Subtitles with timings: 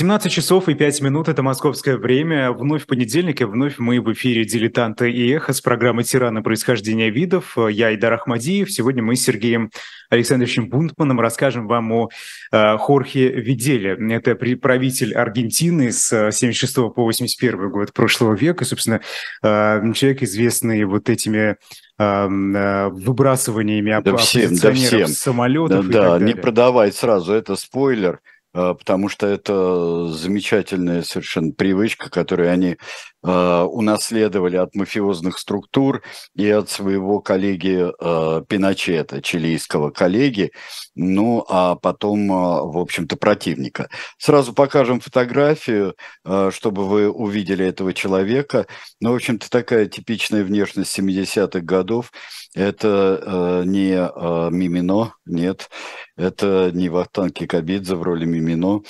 [0.00, 2.52] 18 часов и 5 минут– это московское время.
[2.52, 6.42] Вновь понедельник, и вновь мы в эфире «Дилетанта и эхо» с программой «Тираны.
[6.42, 7.58] Происхождения видов».
[7.68, 8.72] Я Идар Ахмадиев.
[8.72, 9.70] Сегодня мы с Сергеем
[10.08, 12.08] Александровичем Бунтманом расскажем вам о
[12.50, 13.98] э, Хорхе Виделе.
[14.16, 18.64] Это правитель Аргентины с 76 по 81 год прошлого века.
[18.64, 19.02] Собственно,
[19.42, 21.56] э, человек, известный вот этими
[21.98, 25.08] э, выбрасываниями да всем, да всем.
[25.08, 25.86] самолетов.
[25.88, 28.20] Да, да не продавай сразу, это спойлер.
[28.52, 32.76] А, потому что это замечательная совершенно привычка, которую они
[33.22, 36.02] э, унаследовали от мафиозных структур
[36.34, 40.50] и от своего коллеги э, Пиночета, чилийского коллеги,
[40.96, 43.88] ну а потом, э, в общем-то, противника.
[44.18, 48.66] Сразу покажем фотографию, э, чтобы вы увидели этого человека.
[49.00, 52.10] Ну, в общем-то, такая типичная внешность 70-х годов.
[52.54, 55.70] Это э, не э, Мимино, нет,
[56.16, 58.82] это не Вахтанг Кикабидзе в роли Мимино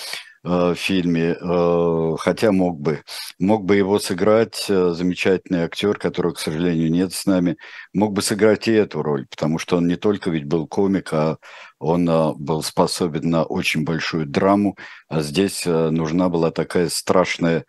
[0.44, 3.02] э, в фильме, э, хотя мог бы.
[3.38, 7.58] Мог бы его сыграть э, замечательный актер, которого, к сожалению, нет с нами,
[7.92, 11.36] мог бы сыграть и эту роль, потому что он не только ведь был комик, а
[11.78, 12.06] он
[12.38, 17.64] был способен на очень большую драму, а здесь нужна была такая страшная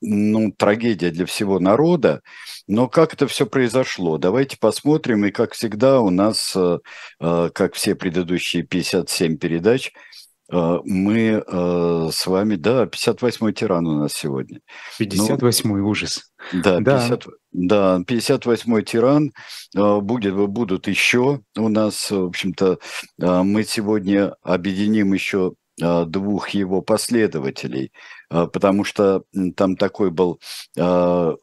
[0.00, 2.22] ну, трагедия для всего народа.
[2.66, 4.18] Но как это все произошло?
[4.18, 5.24] Давайте посмотрим.
[5.26, 6.78] И, как всегда, у нас, э,
[7.20, 9.92] э, как все предыдущие 57 передач,
[10.52, 11.44] э, мы
[12.12, 14.60] с вами, да, 58-й тиран у нас сегодня.
[15.00, 16.32] 58-й ну, ужас.
[16.52, 17.98] Да, 50, да.
[17.98, 19.32] да 58-й тиран.
[19.74, 22.78] Будет, будут еще у нас, в общем-то,
[23.18, 27.92] мы сегодня объединим еще двух его последователей–
[28.30, 29.24] потому что
[29.56, 30.40] там такой был
[30.78, 31.34] а,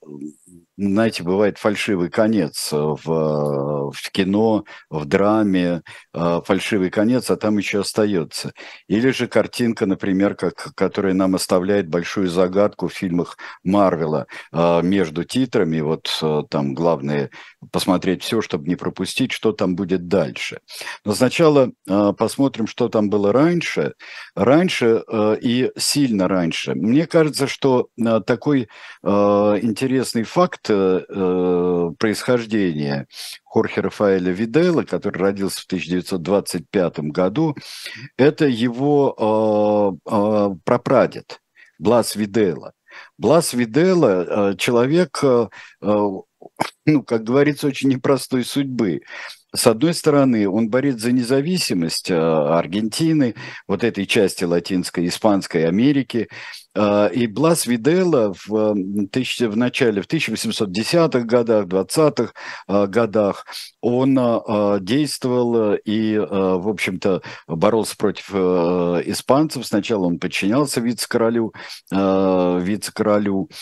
[0.77, 5.81] знаете, бывает фальшивый конец в, в кино, в драме,
[6.13, 8.53] э, фальшивый конец, а там еще остается.
[8.87, 15.23] Или же картинка, например, как, которая нам оставляет большую загадку в фильмах Марвела э, между
[15.23, 15.79] титрами.
[15.79, 17.31] Вот э, там главное
[17.71, 20.59] посмотреть все, чтобы не пропустить, что там будет дальше.
[21.03, 21.71] Но сначала
[22.17, 23.93] посмотрим, что там было раньше.
[24.35, 25.03] Раньше
[25.41, 26.75] и сильно раньше.
[26.75, 27.87] Мне кажется, что
[28.25, 28.69] такой
[29.03, 33.07] интересный факт э, происхождения
[33.43, 37.55] Хорхе Рафаэля Видела, который родился в 1925 году,
[38.17, 41.39] это его э, э, прапрадед
[41.79, 42.73] Блас Видела.
[43.17, 45.47] Блас Видела э, человек, э,
[45.81, 46.07] э,
[46.85, 49.01] ну, как говорится, очень непростой судьбы.
[49.55, 53.33] С одной стороны, он борец за независимость Аргентины,
[53.67, 56.27] вот этой части Латинской, Испанской Америки,
[57.13, 62.33] и Блас Видела в, в начале, в 1810-х годах, 20-х
[62.67, 63.45] а, годах,
[63.81, 69.65] он а, действовал и, в общем-то, боролся против испанцев.
[69.65, 71.53] Сначала он подчинялся вице-королю,
[71.91, 73.53] вице-королю а,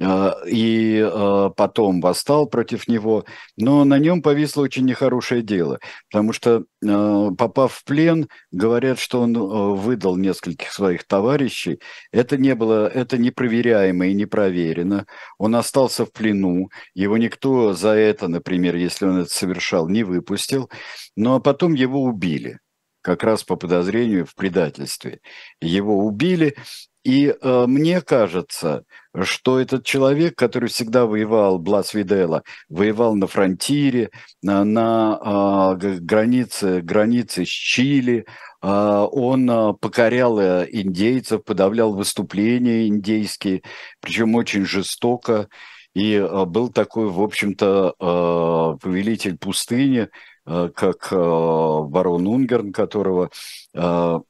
[0.00, 3.24] и а, потом восстал против него,
[3.56, 5.78] но на нем повисло очень нехорошее дело,
[6.10, 9.34] потому что, а, попав в плен, говорят, что он
[9.76, 11.80] выдал нескольких своих товарищей.
[12.12, 15.06] Это не было, это непроверяемо и не проверено.
[15.38, 20.70] Он остался в плену, его никто за это, например, если он это совершал, не выпустил,
[21.16, 22.58] но потом его убили
[23.02, 25.20] как раз по подозрению в предательстве.
[25.60, 26.56] Его убили,
[27.02, 28.84] и э, мне кажется,
[29.22, 34.10] что этот человек, который всегда воевал, Блас Видела, воевал на фронтире,
[34.42, 38.26] на, на э, границе, границе с Чили,
[38.62, 43.62] э, он э, покорял индейцев, подавлял выступления индейские,
[44.00, 45.48] причем очень жестоко.
[45.94, 50.08] И э, был такой, в общем-то, э, повелитель пустыни,
[50.44, 53.30] как э, барон Унгерн, которого
[53.74, 54.20] э,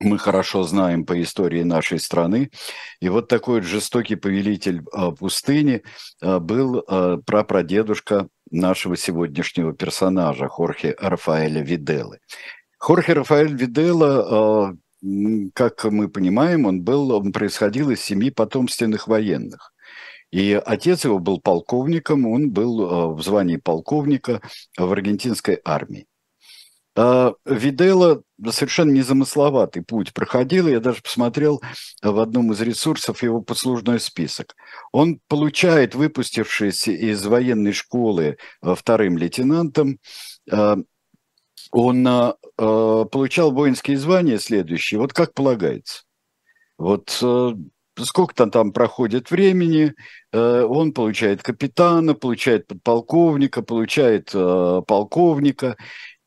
[0.00, 2.50] мы хорошо знаем по истории нашей страны.
[3.00, 4.82] И вот такой жестокий повелитель
[5.18, 5.82] пустыни
[6.20, 6.82] был
[7.24, 12.18] прапрадедушка нашего сегодняшнего персонажа Хорхе Рафаэля Виделы.
[12.78, 14.74] Хорхе Рафаэль Видела,
[15.54, 19.72] как мы понимаем, он, был, он происходил из семьи потомственных военных.
[20.32, 24.40] И отец его был полковником, он был в звании полковника
[24.76, 26.06] в аргентинской армии.
[26.94, 30.68] А, Видела совершенно незамысловатый путь проходил.
[30.68, 31.62] Я даже посмотрел
[32.02, 34.54] в одном из ресурсов его послужной список.
[34.92, 39.98] Он получает, выпустившись из военной школы э, вторым лейтенантом,
[40.50, 40.76] э,
[41.70, 46.02] он э, получал воинские звания следующие, вот как полагается.
[46.76, 47.22] Вот
[47.98, 49.94] сколько-то там проходит времени,
[50.32, 55.76] он получает капитана, получает подполковника, получает полковника,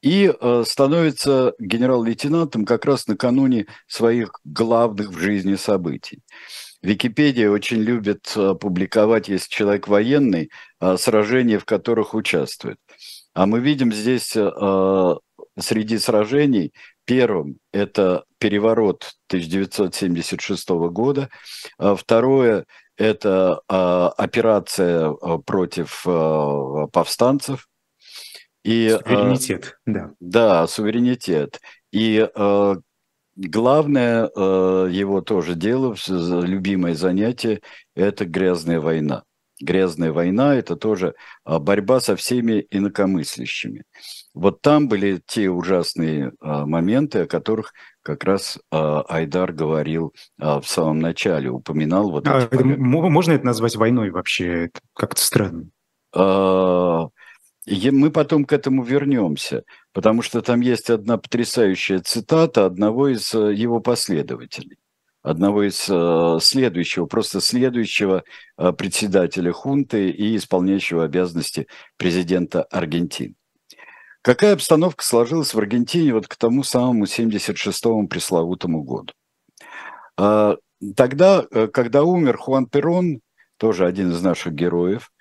[0.05, 6.21] и э, становится генерал-лейтенантом как раз накануне своих главных в жизни событий.
[6.83, 12.77] Википедия очень любит э, публиковать, если человек военный, э, сражения, в которых участвует.
[13.33, 15.15] А мы видим здесь э,
[15.59, 16.73] среди сражений
[17.05, 21.29] первым это переворот 1976 года,
[21.77, 22.65] а второе
[22.97, 25.11] это операция
[25.45, 26.05] против
[26.91, 27.67] повстанцев.
[28.63, 30.11] И, суверенитет, да.
[30.19, 31.59] Да, суверенитет.
[31.91, 32.27] И
[33.35, 34.29] Главное
[34.87, 37.61] его тоже дело, любимое занятие–
[37.95, 39.23] это грязная война.
[39.59, 43.83] Грязная война– это тоже а, борьба со всеми инакомыслящими.
[44.35, 47.73] Вот там были те ужасные а, моменты, о которых
[48.03, 52.11] как раз а, Айдар говорил в самом начале, упоминал.
[52.11, 54.65] Вот а, это, можно это назвать войной вообще?
[54.65, 55.69] Это как-то странно.
[57.67, 63.53] Мы потом к этому вернемся, потому что там есть одна потрясающая цитата одного из э,
[63.53, 64.77] его последователей,
[65.23, 68.23] одного из э, следующего, просто следующего
[68.57, 71.67] э, председателя хунты и исполняющего обязанности
[71.97, 73.35] президента Аргентины.
[74.25, 79.13] Какая обстановка сложилась в Аргентине вот к тому самому 76-му пресловутому году?
[80.17, 80.57] А,
[80.95, 83.21] тогда, когда умер Хуан Перон,
[83.57, 85.11] тоже один из наших героев,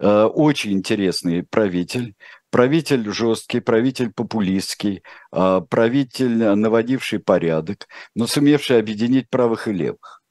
[0.00, 2.14] Э, очень интересный правитель,
[2.50, 5.02] правитель жесткий, правитель популистский,
[5.32, 10.22] э, правитель, наводивший порядок, но сумевший объединить правых и левых.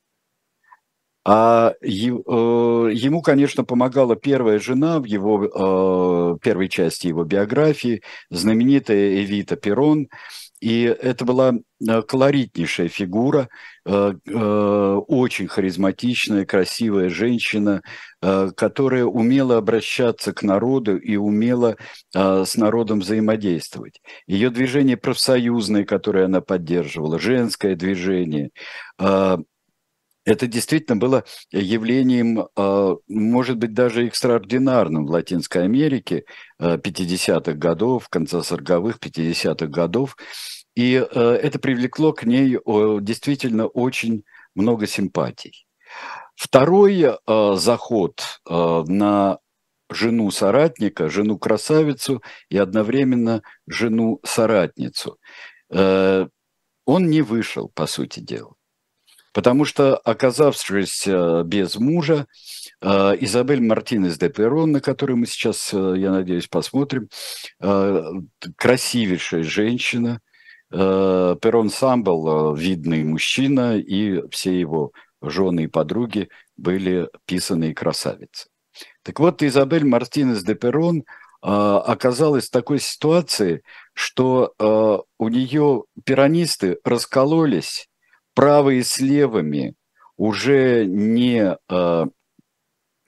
[1.25, 9.55] А э, ему, конечно, помогала первая жена в его первой части его биографии, знаменитая Эвита
[9.55, 10.07] Перрон,
[10.63, 13.49] и это была э, колоритнейшая фигура,
[13.85, 17.81] э, э, очень харизматичная, красивая женщина,
[18.21, 21.75] которая умела обращаться к народу и умела
[22.13, 23.99] с народом взаимодействовать.
[24.27, 28.51] Ее движение профсоюзное, которое она поддерживала, женское движение,
[30.25, 32.47] это действительно было явлением,
[33.07, 36.25] может быть, даже экстраординарным в Латинской Америке
[36.59, 40.15] 50-х годов, конца 40-х, 50-х годов.
[40.75, 42.57] И э, это привлекло к ней
[43.01, 44.23] действительно очень
[44.55, 45.67] много симпатий.
[46.35, 49.37] Второй э, заход э, на
[49.89, 55.19] жену соратника, жену красавицу и одновременно жену соратницу,
[55.69, 56.29] он
[57.09, 58.55] не вышел, по сути дела.
[59.33, 62.27] Потому что, оказавшись без мужа,
[62.81, 67.09] Изабель Мартинес де Перрон, на которую мы сейчас, я надеюсь, посмотрим,
[68.57, 70.21] красивейшая женщина–
[70.73, 74.91] Э, Перрон сам был э, видный мужчина, и все его
[75.21, 78.47] жены и подруги были писанные красавицы.
[79.03, 81.03] Так вот, Изабель Мартинес де Перрон э,
[81.43, 83.61] оказалась в такой ситуации,
[83.93, 84.55] что
[85.19, 87.87] у нее пиранисты раскололись
[88.33, 89.75] правые с левыми,
[90.17, 91.57] уже не,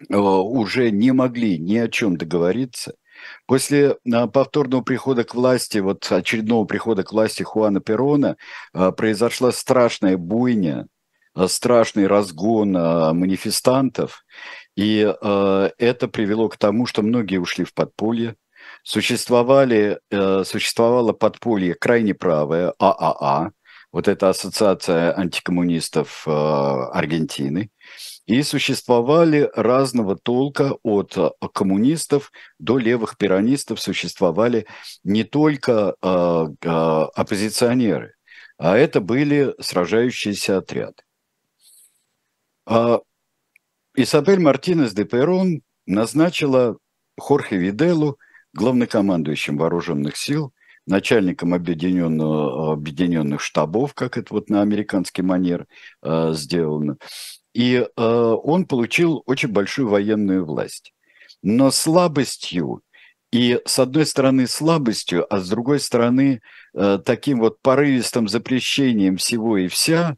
[0.10, 2.96] уже не могли ни о чем договориться–
[3.46, 8.38] После а, повторного прихода к власти, вот очередного прихода к власти Хуана Перона,
[8.74, 10.88] а, произошла страшная буйня,
[11.34, 14.26] а, страшный разгон манифестантов,
[14.76, 18.36] и это привело к тому, что многие ушли в подполье,
[18.84, 20.02] существовали,
[20.44, 23.52] существовало подполье крайне правое, ААА,
[23.96, 27.70] вот эта ассоциация антикоммунистов Аргентины,
[28.26, 34.66] и существовали разного толка от э, коммунистов до левых пиранистов существовали
[35.04, 38.16] не только э, э, оппозиционеры,
[38.58, 41.04] а это были сражающиеся отряды.
[42.68, 43.00] Э,
[43.96, 46.78] Исабель Мартинес де Перон назначила
[47.18, 48.18] Хорхе Виделу
[48.54, 50.52] главнокомандующим вооруженных сил,
[50.86, 55.68] начальником объединенных штабов, как это вот на американский манер
[56.02, 56.98] э, сделано.
[57.54, 60.94] И э, он получил очень большую военную власть.
[61.42, 62.82] Но слабостью,
[63.32, 66.42] и с одной стороны слабостью, а с другой стороны
[66.74, 70.16] э, таким вот порывистым запрещением всего и вся,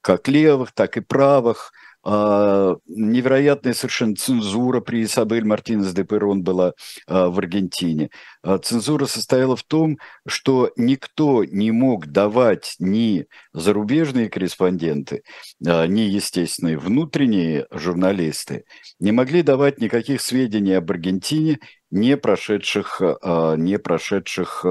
[0.00, 1.72] как левых, так и правых–
[2.08, 6.72] невероятная совершенно цензура при Исабель Мартинес де Перрон была
[7.06, 8.08] а, в Аргентине.
[8.42, 15.22] А, цензура состояла в том, что никто не мог давать ни зарубежные корреспонденты,
[15.60, 18.64] ни, естественно, внутренние журналисты,
[18.98, 21.58] не могли давать никаких сведений об Аргентине,
[21.90, 23.02] не прошедших,
[23.56, 24.64] не прошедших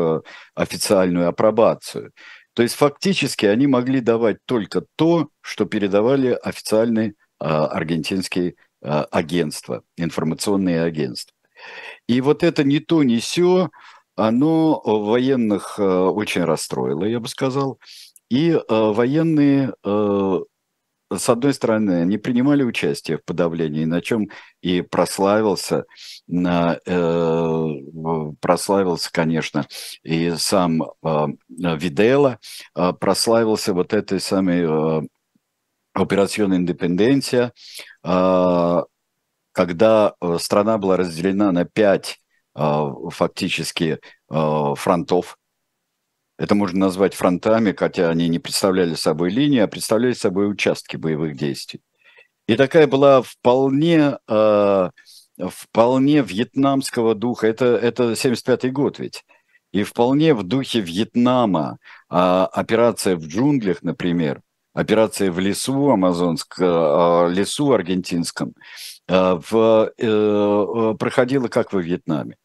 [0.56, 2.12] официальную апробацию.
[2.58, 9.84] То есть фактически они могли давать только то, что передавали официальные а, аргентинские а, агентства,
[9.98, 11.36] информационные агентства.
[12.08, 13.70] И вот это не то, не все
[14.16, 17.80] оно военных очень расстроило, я бы сказал.
[18.30, 19.74] И военные
[21.14, 24.30] с одной стороны, не принимали участие в подавлении, на чем
[24.62, 25.86] и прославился,
[26.30, 27.68] э,
[28.42, 29.66] прославился, конечно,
[30.04, 30.84] и сам
[31.50, 32.40] Видела,
[33.00, 35.08] прославился вот этой самой
[36.02, 37.54] операционной индепенденция,
[38.04, 38.82] э,
[39.58, 42.20] когда э, страна была разделена на пять
[42.56, 44.00] э, фактически
[44.30, 45.40] э, фронтов,
[46.38, 51.36] это можно назвать фронтами, хотя они не представляли собой линии, а представляли собой участки боевых
[51.36, 51.82] действий.
[52.46, 57.48] И такая была вполне, вполне вьетнамского духа.
[57.48, 59.26] Это, это 75-й год ведь.
[59.72, 64.42] И вполне в духе Вьетнама операция в джунглях, например,
[64.78, 68.54] операция в лесу амазонском, э, лесу аргентинском,
[69.08, 72.36] э, в, э, проходила как во Вьетнаме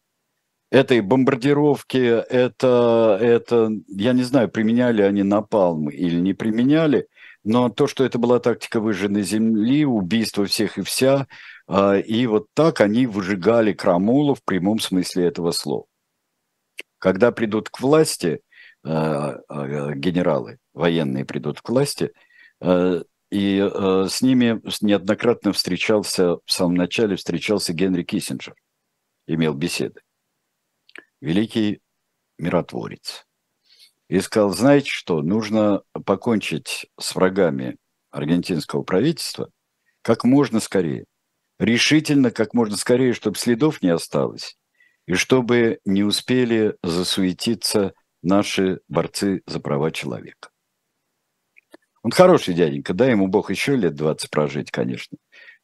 [0.71, 7.05] этой бомбардировки, это, это, я не знаю, применяли они напалм или не применяли,
[7.43, 11.27] но то, что это была тактика выжженной земли, убийство всех и вся,
[11.67, 15.85] а, и вот так они выжигали Крамулу в прямом смысле этого слова.
[16.97, 18.52] Когда придут к власти а, а,
[18.83, 22.11] генералы, военные придут к власти,
[22.61, 23.71] и
[24.09, 28.55] с ними неоднократно встречался, в самом начале встречался Генри Киссинджер,
[29.27, 30.01] имел беседы
[31.23, 31.79] великий
[32.37, 33.25] миротворец.
[34.09, 37.77] И сказал, знаете что, нужно покончить с врагами
[38.11, 39.49] аргентинского правительства
[40.01, 41.05] как можно скорее.
[41.59, 44.57] Решительно, как можно скорее, чтобы следов не осталось.
[45.07, 50.49] И чтобы не успели засуетиться наши борцы за права человека.
[52.01, 55.17] Он хороший дяденька, да, ему Бог еще лет 20 прожить, конечно.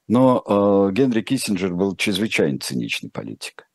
[0.08, 0.44] Но
[0.90, 3.68] э, Генри Киссинджер был чрезвычайно циничный политик.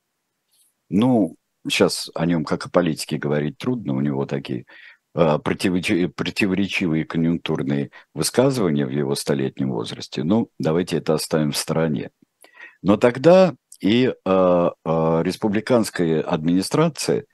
[0.88, 1.36] Ну,
[1.68, 4.66] сейчас о нем как о политике говорить трудно, у него такие
[5.14, 10.24] а, противоречивые конъюнктурные высказывания в его столетнем возрасте.
[10.24, 12.10] Ну, давайте это оставим в стороне.
[12.82, 14.70] Но тогда и э, э,
[15.22, 17.26] республиканская администрация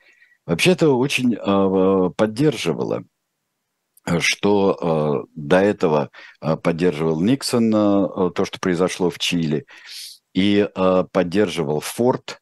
[0.46, 3.04] вообще-то очень э, поддерживала,
[4.18, 6.10] что э, до этого
[6.62, 9.66] поддерживал Никсон э, то, что произошло в Чили,
[10.34, 12.40] и э, поддерживал Форд,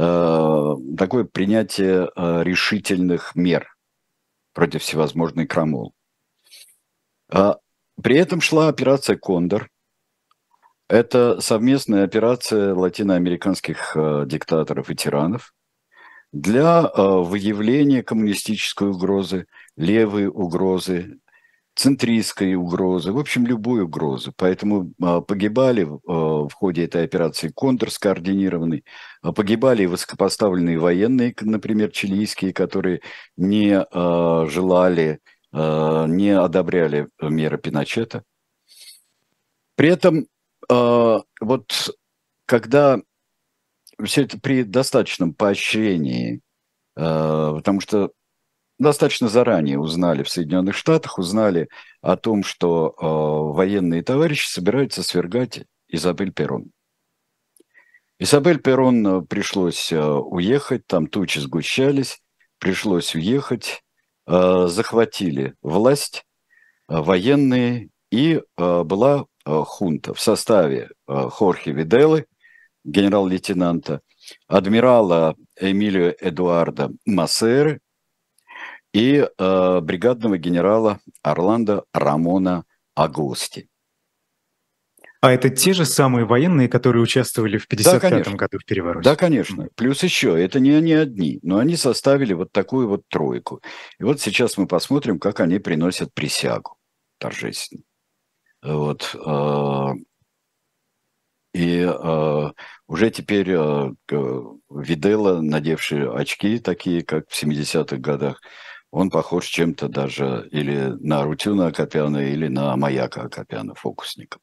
[0.00, 3.74] Э, такое принятие э, решительных мер
[4.54, 5.92] против всевозможной крамол.
[7.28, 7.56] А
[8.00, 9.68] при этом шла операция «Кондор».
[10.88, 15.52] Это совместная операция латиноамериканских э, диктаторов и тиранов
[16.32, 21.18] для выявления коммунистической угрозы, левой угрозы,
[21.78, 24.32] центристской угрозы, в общем, любой угрозы.
[24.36, 28.84] Поэтому а, погибали а, в ходе этой операции контр скоординированный,
[29.22, 33.00] а, погибали высокопоставленные военные, например, чилийские, которые
[33.36, 33.86] не
[34.50, 35.20] желали,
[35.52, 38.22] не одобряли меры Пиночета.
[39.76, 40.26] При этом
[40.68, 41.96] вот
[42.44, 43.00] когда
[44.04, 46.40] все это при достаточном поощрении,
[46.94, 48.12] потому что
[48.78, 51.68] достаточно заранее узнали в Соединенных Штатах, узнали
[52.00, 56.70] о том, что э, военные товарищи собираются свергать Изабель Перрон.
[58.18, 62.20] Изабель Перрон э, пришлось э, уехать, там тучи сгущались,
[62.58, 63.82] пришлось уехать,
[64.26, 66.24] э, захватили власть
[66.88, 72.26] э, военные, и э, была э, хунта в составе э, Хорхе Виделы,
[72.88, 74.00] генерал-лейтенанта,
[74.46, 77.80] адмирала Эмилио Эдуарда Массеры,
[78.92, 82.64] и э, бригадного генерала Орландо Рамона
[82.94, 83.68] Агусти.
[85.20, 89.08] А это те же самые военные, которые участвовали в 55 да, году в перевороте?
[89.08, 89.68] Да, конечно.
[89.74, 93.60] Плюс еще, это не они одни, но они составили вот такую вот тройку.
[93.98, 96.76] И вот сейчас мы посмотрим, как они приносят присягу
[97.18, 97.82] торжественно.
[98.62, 99.14] Вот.
[101.58, 102.52] Э, и э,
[102.86, 103.90] уже теперь э,
[104.70, 108.40] Видела, надевший очки такие, как в 70-х годах,
[108.90, 114.38] он похож чем-то даже или на Рутюна Акопяна, или на Маяка Акопяна, фокусника.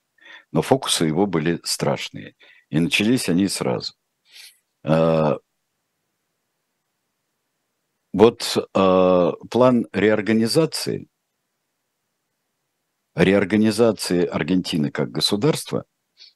[0.51, 2.35] Но фокусы его были страшные.
[2.69, 3.93] И начались они сразу.
[4.83, 5.37] А,
[8.13, 11.07] вот а, план реорганизации,
[13.15, 15.85] реорганизации Аргентины как государства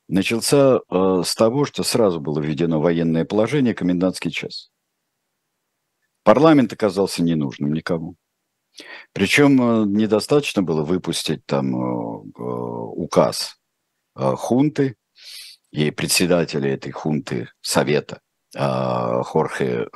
[0.09, 4.69] начался а, с того, что сразу было введено военное положение, комендантский час.
[6.23, 8.17] Парламент оказался ненужным никому.
[9.13, 13.55] Причем э, недостаточно было выпустить там э, э, указ
[14.15, 14.97] хунты
[15.71, 18.19] и председателя этой хунты совета
[18.53, 19.87] Хорхе,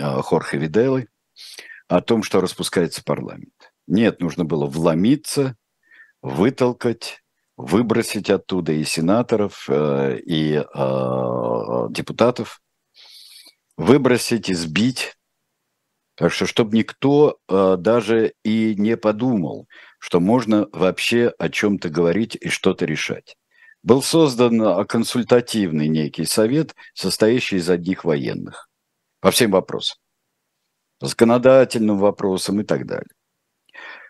[0.00, 1.08] Хорхе Виделы
[1.88, 3.52] о том, что распускается парламент.
[3.86, 5.56] Нет, нужно было вломиться,
[6.22, 7.22] вытолкать,
[7.56, 10.64] выбросить оттуда и сенаторов, и
[11.90, 12.60] депутатов,
[13.76, 15.16] выбросить, избить.
[16.16, 22.48] Так что, чтобы никто даже и не подумал, что можно вообще о чем-то говорить и
[22.48, 23.36] что-то решать.
[23.82, 28.68] Был создан консультативный некий совет, состоящий из одних военных
[29.20, 29.98] по всем вопросам,
[31.00, 33.10] законодательным вопросам и так далее.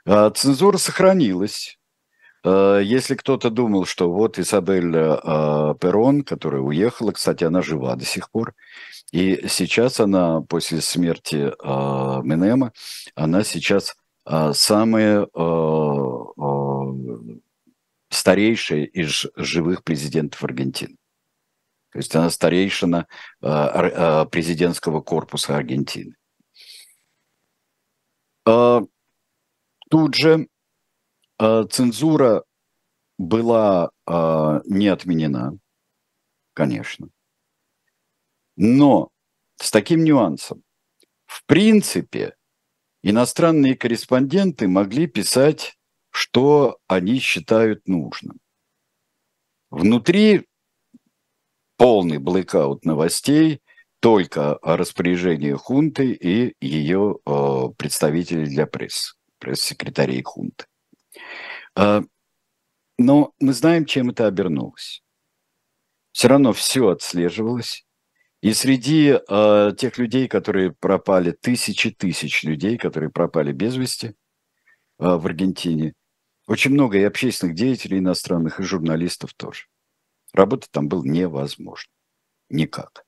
[0.04, 1.78] А, цензура сохранилась.
[2.46, 4.92] А, если кто-то думал, что вот Изабель
[5.80, 8.54] Перрон, которая уехала, кстати, она жива до сих пор,
[9.10, 11.52] и сейчас она после смерти
[12.24, 12.72] Менема,
[13.14, 15.26] она сейчас самая
[18.10, 20.96] старейшая из живых президентов Аргентины.
[21.92, 23.06] То есть она старейшина
[23.40, 26.14] президентского корпуса Аргентины.
[28.44, 30.48] Тут же
[31.38, 32.44] цензура
[33.18, 35.58] была не отменена,
[36.54, 37.08] конечно.
[38.56, 39.10] Но
[39.56, 40.62] с таким нюансом.
[41.26, 42.36] В принципе,
[43.02, 45.76] иностранные корреспонденты могли писать,
[46.10, 48.38] что они считают нужным.
[49.70, 50.46] Внутри
[51.76, 53.60] полный блэкаут новостей,
[54.00, 60.66] только о распоряжении хунты и ее э, представителей для прессы, пресс-секретарей хунты.
[61.76, 62.02] Э,
[62.98, 65.02] но мы знаем, чем это обернулось.
[66.12, 67.86] Все равно все отслеживалось,
[68.42, 74.12] и среди э, тех людей, которые пропали, тысячи тысяч людей, которые пропали без вести э,
[74.98, 75.94] в Аргентине,
[76.46, 79.64] очень много и общественных деятелей иностранных, и журналистов тоже.
[80.32, 81.90] Работать там было невозможно.
[82.48, 83.04] Никак.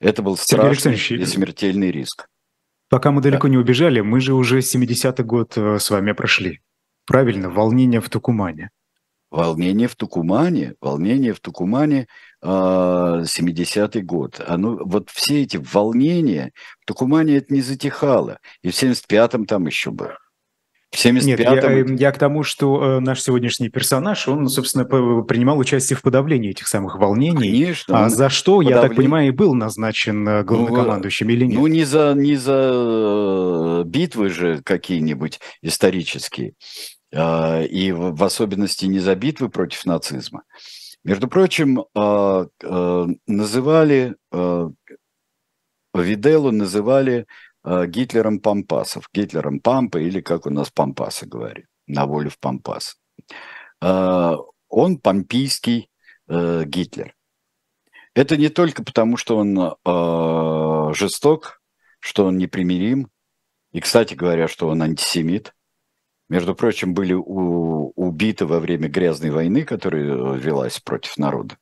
[0.00, 2.26] Это был страшный и смертельный риск.
[2.88, 3.52] Пока мы далеко да.
[3.52, 6.60] не убежали, мы же уже 70-й год э, с вами прошли.
[7.06, 8.70] Правильно, волнение в Тукумане.
[9.30, 12.06] Волнение в Тукумане, волнение в Тукумане
[12.44, 14.40] 70-й а, год.
[14.46, 18.38] Оно, вот все эти волнения, в Тукумане это не затихало.
[18.62, 20.18] И в 75-м там еще было.
[20.92, 24.84] В 75 Нет, я, э, я к тому, что э, наш сегодняшний персонаж, он, собственно,
[24.84, 27.50] принимал участие в подавлении этих самых волнений.
[27.50, 28.04] Конечно.
[28.04, 28.82] А за что, подавление...
[28.82, 31.58] я так понимаю, и был назначен э, главнокомандующим ну, или нет?
[31.58, 36.52] Ну, не за, не за битвы же какие-нибудь исторические,
[37.14, 40.42] а, и в особенности не за битвы против нацизма.
[41.04, 42.46] Между прочим, а,
[43.26, 44.14] называли
[45.94, 47.26] Виделу называли
[47.64, 52.96] Гитлером Пампасов, Гитлером Пампа или как у нас Пампасы говорят, на волю в Пампас.
[53.80, 55.90] Он помпийский
[56.28, 57.14] э, Гитлер.
[58.14, 61.60] Это не только потому, что он жесток,
[61.98, 63.10] что он непримирим,
[63.72, 65.54] и, кстати говоря, что он антисемит–
[66.32, 71.58] между прочим, были у, убиты во время грязной войны, которая э, велась против народа.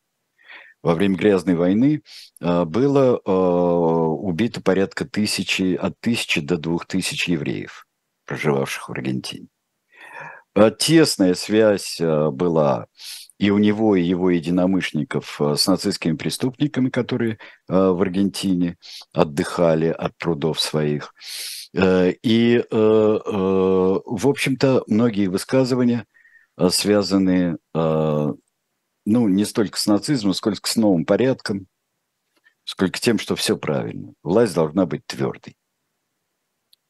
[0.82, 2.02] Во время грязной войны
[2.40, 7.86] э, было э, убито порядка тысячи, от тысячи до двух тысяч евреев,
[8.24, 9.48] проживавших в Аргентине.
[10.54, 12.86] Э, тесная связь была
[13.38, 17.38] и у него, и его единомышленников с нацистскими преступниками, которые
[17.68, 18.76] в Аргентине
[19.14, 21.14] отдыхали от трудов своих.
[21.72, 26.04] И, в общем-то, многие высказывания
[26.68, 27.56] связаны,
[29.04, 31.66] ну, не столько с нацизмом, сколько с новым порядком,
[32.64, 34.12] сколько тем, что все правильно.
[34.22, 35.56] Власть должна быть твердой.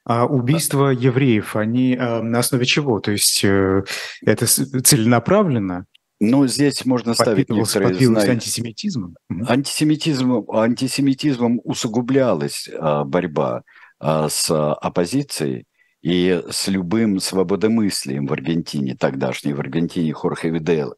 [0.05, 3.01] А убийства евреев, они на основе чего?
[3.01, 5.87] То есть это целенаправленно?
[6.21, 8.29] Ну, здесь можно ставить некоторые знаки.
[8.29, 9.17] антисемитизмом?
[9.47, 13.63] Антисемитизмом, антисемитизмом усугублялась а, борьба
[13.99, 15.67] а, с оппозицией
[16.03, 20.97] и с любым свободомыслием в Аргентине, тогдашней в Аргентине Хорхе Виделы.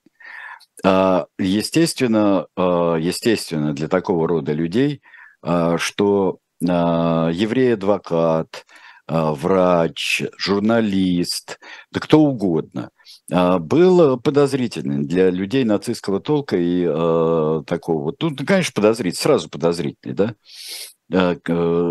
[0.85, 5.03] А, естественно, а, естественно, для такого рода людей,
[5.77, 8.64] что еврей-адвокат,
[9.09, 11.59] врач, журналист,
[11.90, 12.90] да кто угодно,
[13.29, 16.85] был подозрительным для людей нацистского толка и
[17.64, 18.14] такого.
[18.20, 20.37] Ну, конечно, подозрительный, сразу подозрительный, да.
[21.12, 21.37] Э,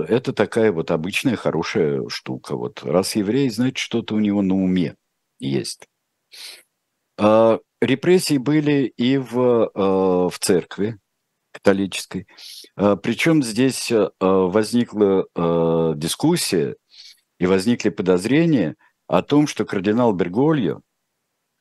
[0.07, 2.55] это такая вот обычная хорошая штука.
[2.55, 4.95] Вот раз еврей, значит, что-то у него на уме
[5.39, 5.87] есть.
[7.81, 10.99] Репрессии были и в, э, в церкви
[11.51, 12.27] католической.
[12.75, 15.25] А, Причем здесь э, возникла
[15.95, 16.77] дискуссия
[17.39, 18.75] и возникли подозрения
[19.07, 20.81] о том, что кардинал Бергольо,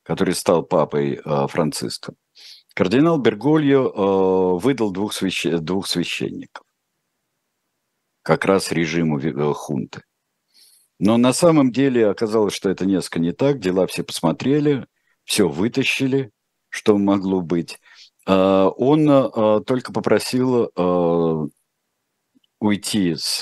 [0.04, 2.16] который стал папой Франциском,
[2.74, 5.46] кардинал Бергольо выдал двух, свящ...
[5.46, 6.64] двух священников
[8.22, 10.02] как раз режиму э, хунты.
[10.98, 13.58] Но на самом деле оказалось, что это несколько не так.
[13.58, 14.86] Дела все посмотрели,
[15.30, 16.32] все вытащили,
[16.70, 17.78] что могло быть.
[18.26, 21.46] А, он а, только попросил а,
[22.58, 23.40] уйти с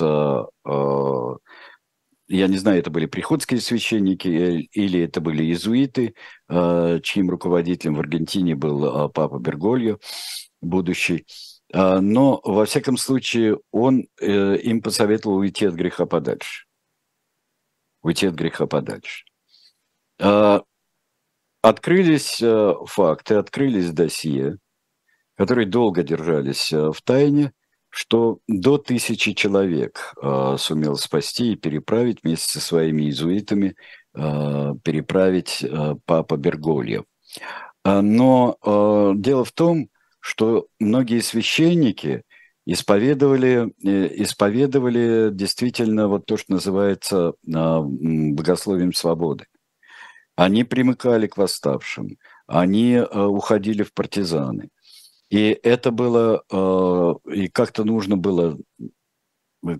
[2.30, 6.14] я не знаю, это были приходские священники э, или это были иезуиты,
[7.02, 9.98] чьим руководителем в Аргентине был папа Бергольо,
[10.60, 11.24] будущий.
[11.72, 16.66] Но, во всяком случае, он э, им посоветовал уйти от греха подальше.
[18.02, 19.24] Уйти от греха подальше.
[21.62, 24.58] Открылись э, факты, открылись досье,
[25.36, 27.52] которые долго держались в тайне,
[27.90, 33.76] что до тысячи человек э, сумел спасти и переправить вместе со своими иезуитами,
[34.14, 37.04] э, переправить э, папа Бергольев.
[37.84, 39.88] А, но э, дело в том,
[40.20, 42.22] что многие священники
[42.66, 49.46] исповедовали, э, исповедовали действительно вот то, что называется э, богословием свободы.
[50.38, 54.68] Они примыкали к восставшим, они э, уходили в партизаны.
[55.30, 58.56] И это было, э, и как-то нужно было,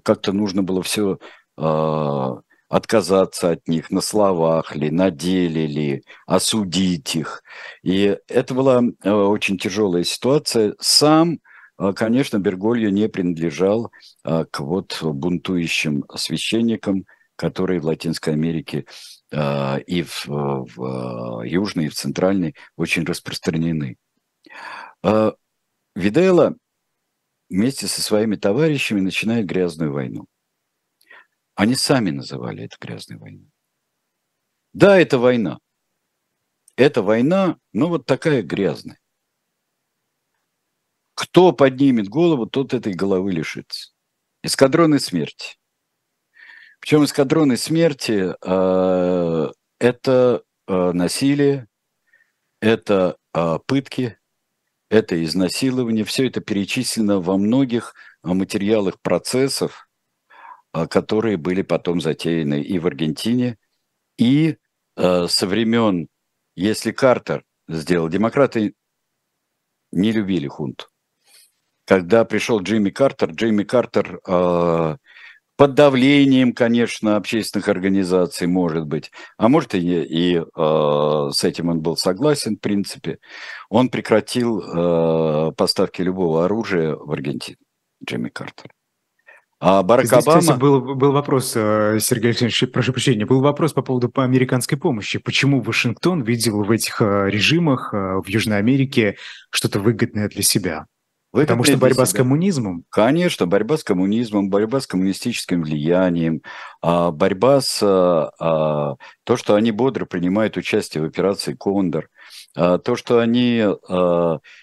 [0.03, 1.21] как-то нужно было все
[1.57, 2.31] э,
[2.69, 7.45] отказаться от них на словах ли, на деле ли, осудить их.
[7.85, 10.75] И это была э, очень тяжелая ситуация.
[10.81, 11.39] Сам,
[11.95, 13.93] конечно, Бергольо не принадлежал
[14.25, 17.05] к вот бунтующим священникам,
[17.37, 18.87] которые в Латинской Америке
[19.31, 23.97] и в, в Южной, и в Центральной очень распространены.
[25.03, 25.35] А
[25.99, 26.57] Видела
[27.49, 30.27] вместе со своими товарищами начинает грязную войну.
[31.57, 33.51] Они сами называли это грязной войной.
[34.73, 35.59] Да, это война.
[36.77, 39.01] Это война, но вот такая грязная.
[41.15, 43.91] Кто поднимет голову, тот этой головы лишится.
[44.45, 45.58] Эскадроны смерти.
[46.81, 51.67] Причем эскадроны смерти э, это э, насилие,
[52.61, 54.19] это э, пытки,
[54.91, 59.89] это изнасилование, все это перечислено во многих а, материалах процессов,
[60.73, 63.59] а, которые были потом затеяны и в Аргентине,
[64.17, 64.57] и
[64.97, 66.09] э, со времен,
[66.57, 68.75] если Картер сделал, демократы
[69.93, 70.87] не любили хунту.
[71.85, 74.97] Когда пришел Джимми Картер, Джимми Картер э,
[75.59, 81.81] под давлением, конечно, общественных организаций, может быть, а может и, и э, с этим он
[81.81, 83.19] был согласен, в принципе,
[83.69, 87.59] он прекратил э, поставки любого оружия в Аргентину,
[88.05, 88.71] Джимми Картер.
[89.59, 90.41] А Барак Здесь, Обама...
[90.41, 95.19] Кстати, был, был вопрос, э, Сергей Александрович, прошу прощения, был вопрос по поводу американской помощи.
[95.19, 99.17] Почему Вашингтон видел в этих э, режимах э, в Южной Америке
[99.51, 100.87] что-то выгодное для себя?
[101.31, 102.85] Вы Потому что борьба с коммунизмом?
[102.89, 106.41] Конечно, борьба с коммунизмом, борьба с коммунистическим влиянием,
[106.81, 112.09] а, борьба с а, а, то, что они бодро принимают участие в операции «Кондор»,
[112.55, 113.63] то, что они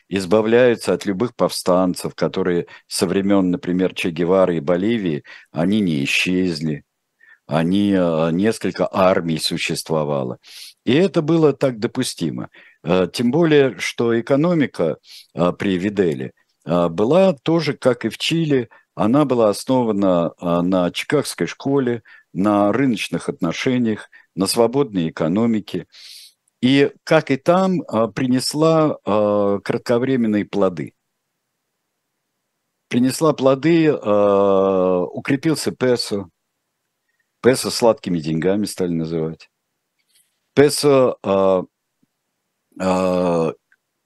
[0.10, 6.84] избавляются от любых повстанцев, которые со времен, например, Че Гевары и Боливии, они не исчезли,
[7.48, 7.92] они
[8.34, 10.40] несколько армий существовало.
[10.84, 12.50] И это было так допустимо.
[13.14, 14.98] Тем более, что экономика
[15.34, 16.32] при Виделе–
[16.66, 22.02] была тоже, как и в Чили, она была основана а, на Чикагской школе,
[22.34, 25.86] на рыночных отношениях, на свободной экономике.
[26.62, 30.94] И, как и там, а, принесла кратковременные плоды.
[32.88, 36.30] Принесла плоды, укрепился песо.
[37.42, 39.50] Песо сладкими деньгами стали называть.
[40.54, 41.18] Песо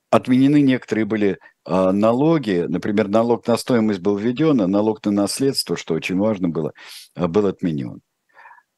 [0.10, 5.78] отменены некоторые были а, налоги, например, налог на стоимость был введен, а налог на наследство,
[5.78, 6.74] что очень важно было,
[7.15, 8.02] а, был отменен.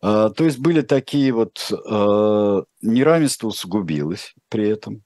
[0.02, 1.72] А, то есть были такие вот
[2.82, 5.04] неравенство усугубилось при этом.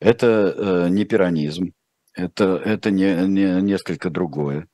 [0.00, 1.72] Это э, не пиранизм,
[2.14, 4.68] это, это не, не, несколько другое.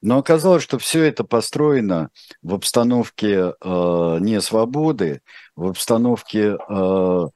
[0.00, 2.10] Но оказалось, что все это построено
[2.42, 5.20] в обстановке э, не свободы,
[5.54, 7.26] в обстановке, э,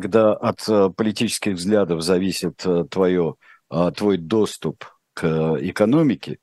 [0.00, 3.36] когда от э, политических взглядов зависит э, твое
[3.72, 6.38] а, твой доступ к экономике,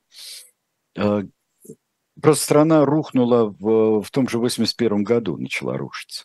[0.98, 1.22] а,
[2.20, 6.24] просто страна рухнула в, в том же 81 году, начала рушиться.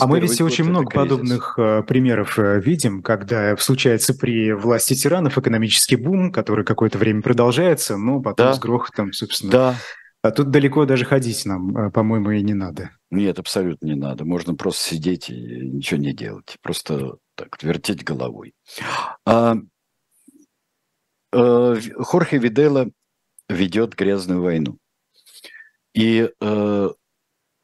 [0.00, 1.08] А мы ведь очень много кризис.
[1.08, 7.22] подобных э, примеров э, видим, когда случается при власти тиранов экономический бум, который какое-то время
[7.22, 8.52] продолжается, но потом да.
[8.52, 9.50] с грохотом, собственно.
[9.50, 9.74] Да.
[10.22, 12.90] А тут далеко даже ходить нам, э, по-моему, и не надо.
[13.10, 14.24] Нет, абсолютно не надо.
[14.24, 16.56] Можно просто сидеть и ничего не делать.
[16.62, 18.54] Просто так вертеть головой.
[19.26, 19.56] А,
[21.32, 22.90] Э, Хорхе Видела
[23.48, 24.78] ведет грязную войну.
[25.94, 26.88] И э,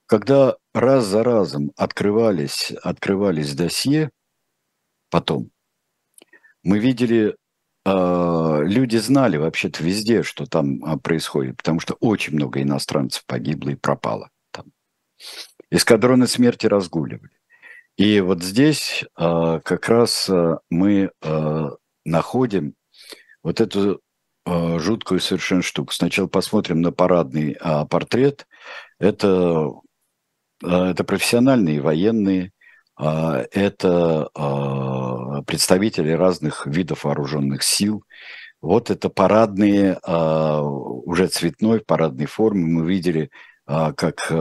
[0.06, 4.10] когда раз за разом открывались, открывались досье,
[5.10, 5.50] потом,
[6.62, 7.36] мы видели,
[7.86, 13.76] люди знали вообще-то везде, что там а, происходит, потому что очень много иностранцев погибло и
[13.76, 14.66] пропало там.
[15.70, 17.30] Эскадроны смерти разгуливали.
[17.96, 20.30] И вот здесь э, как раз
[20.70, 21.10] мы
[22.04, 22.74] находим
[23.42, 24.00] вот эту
[24.46, 25.92] жуткую совершенно штуку.
[25.92, 27.56] Сначала посмотрим на парадный
[27.90, 28.46] портрет.
[28.98, 29.72] Это
[30.64, 32.50] а, это профессиональные военные, а,
[32.98, 38.04] это а, представители разных видов вооруженных сил.
[38.60, 42.64] Вот это парадные, уже цветной, парадной форме.
[42.64, 43.30] Мы видели,
[43.66, 44.32] как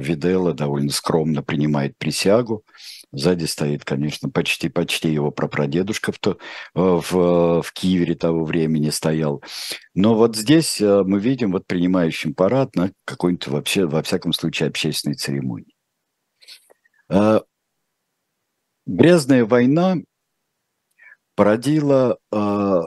[0.00, 2.64] Видела довольно скромно принимает присягу.
[3.12, 6.38] Сзади стоит, конечно, почти-почти его прапрадедушка в, то,
[6.74, 9.42] в, в Киеве того времени стоял.
[9.94, 15.16] Но вот здесь мы видим вот принимающим парад на какой-нибудь вообще, во всяком случае, общественной
[15.16, 15.74] церемонии.
[18.92, 19.98] Грязная война
[21.36, 22.80] породила э,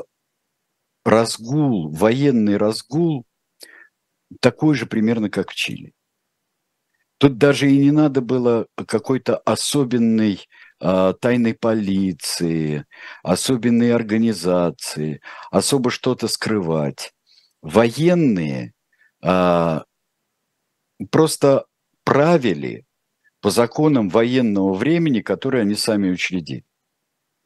[1.05, 3.25] разгул, военный разгул,
[4.41, 5.93] такой же примерно, как в Чили.
[7.19, 10.45] Тут даже и не надо было какой-то особенной
[10.81, 12.85] э, тайной полиции,
[13.23, 17.13] особенной организации, особо что-то скрывать.
[17.61, 18.73] Военные
[19.23, 19.79] э,
[21.09, 21.65] просто
[22.03, 22.85] правили
[23.43, 26.63] по законам военного времени, которые они сами учредили.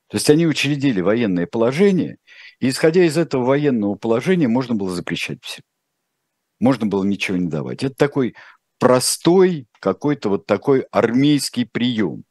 [0.10, 2.17] То есть они учредили военное положение,
[2.60, 5.63] и исходя из этого военного положения можно было запрещать все.
[6.60, 7.83] Можно было ничего не давать.
[7.83, 8.36] Это такой
[8.77, 12.25] простой какой-то вот такой армейский прием.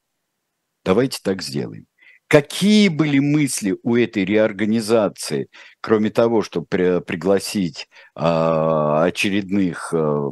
[0.85, 1.87] Давайте так сделаем.
[2.29, 5.49] Какие были мысли у этой реорганизации,
[5.81, 10.31] кроме того, чтобы при, пригласить а, очередных, а,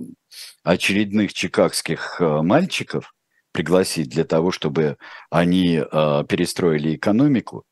[0.63, 3.14] очередных чикагских а, мальчиков,
[3.55, 4.99] пригласить для того, чтобы
[5.31, 7.65] они а, перестроили экономику?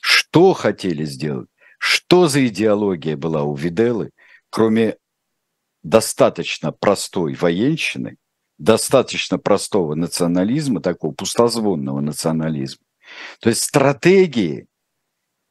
[0.00, 1.48] Что хотели сделать?
[1.78, 4.10] Что за идеология была у Виделы,
[4.50, 4.96] кроме
[5.82, 8.18] достаточно простой военщины,
[8.56, 12.84] достаточно простого национализма, такого пустозвонного национализма.
[13.40, 14.68] То есть стратегии,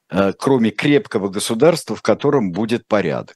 [0.10, 3.36] э, кроме крепкого государства, в котором будет порядок.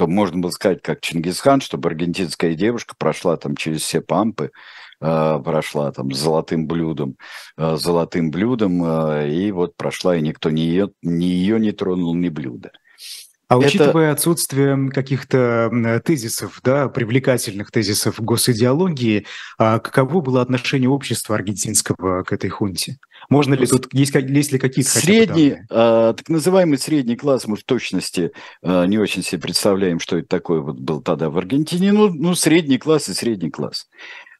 [0.00, 4.50] Чтобы можно было сказать, как Чингисхан, чтобы аргентинская девушка прошла там через все пампы,
[5.02, 7.18] э, прошла там с золотым блюдом,
[7.58, 8.82] э, золотым блюдом,
[9.26, 12.70] и вот прошла, и никто ни ее, ни ее не тронул, ни блюда.
[13.50, 14.12] А учитывая это...
[14.12, 19.26] отсутствие каких-то тезисов, да, привлекательных тезисов госидеологии,
[19.58, 22.98] а каково было отношение общества аргентинского к этой хунте?
[23.28, 27.64] Можно ли тут, есть, есть ли какие-то Средний, а, так называемый средний класс, мы в
[27.64, 28.30] точности
[28.62, 31.90] а, не очень себе представляем, что это такое вот был тогда в Аргентине.
[31.92, 33.88] Ну, ну средний класс и средний класс.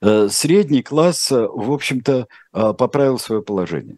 [0.01, 3.97] А, средний класс, в общем-то, а, поправил свое положение.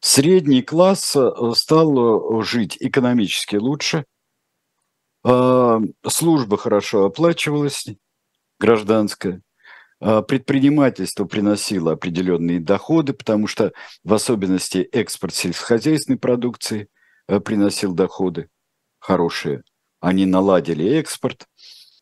[0.00, 4.04] Средний класс э, стал э, жить экономически лучше,
[5.28, 7.86] а, служба хорошо оплачивалась,
[8.60, 9.42] гражданская,
[9.98, 13.72] а, предпринимательство приносило определенные доходы, потому что
[14.04, 16.88] в особенности экспорт сельскохозяйственной продукции
[17.26, 18.50] э, приносил доходы
[19.00, 19.64] хорошие.
[19.98, 21.48] Они наладили экспорт,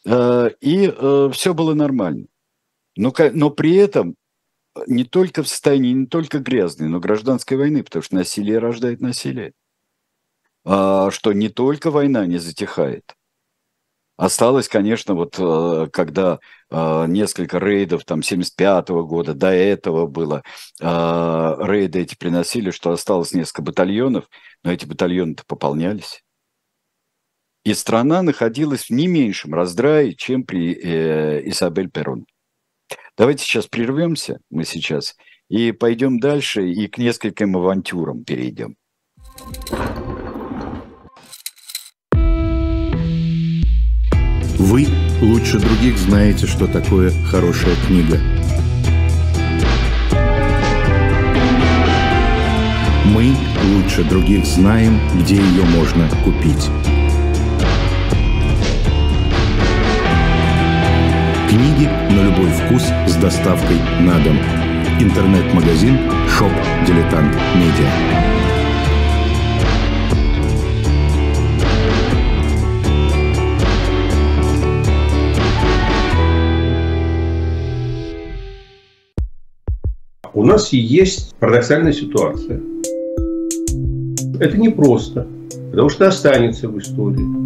[0.07, 0.95] и
[1.33, 2.27] все было нормально.
[2.97, 4.17] Но, но при этом
[4.87, 9.53] не только в состоянии, не только грязной, но гражданской войны, потому что насилие рождает насилие.
[10.65, 13.15] А, что не только война не затихает.
[14.17, 16.39] Осталось, конечно, вот э, когда
[16.71, 20.45] э, несколько рейдов там 75 -го года, до этого было,
[20.81, 24.29] э, рейды эти приносили, что осталось несколько батальонов,
[24.63, 26.23] но эти батальоны-то пополнялись.
[27.65, 30.75] И страна находилась в не меньшем раздрае, чем при
[31.51, 32.27] Изабель Перрон.
[33.17, 35.15] Давайте сейчас прервемся, мы сейчас,
[35.49, 38.75] и пойдем дальше, и к нескольким авантюрам перейдем.
[44.59, 44.87] Вы
[45.23, 48.19] лучше других знаете, что такое хорошая книга.
[53.07, 53.33] Мы
[53.75, 56.69] лучше других знаем, где ее можно купить.
[61.55, 64.37] Книги на любой вкус с доставкой на дом.
[64.99, 65.95] Интернет-магазин
[66.27, 66.51] Shop
[66.85, 67.89] Дилетант Медиа.
[80.33, 82.61] У нас есть парадоксальная ситуация.
[84.41, 85.29] Это непросто,
[85.71, 87.44] потому что останется в истории.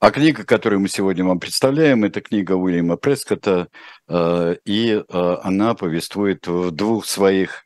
[0.00, 3.66] А книга, которую мы сегодня вам представляем, это книга Уильяма Прескота,
[4.06, 7.64] э, и э, она повествует в двух своих,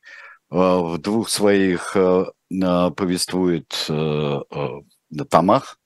[0.51, 3.69] э, в двух своих повествует
[5.31, 5.79] томах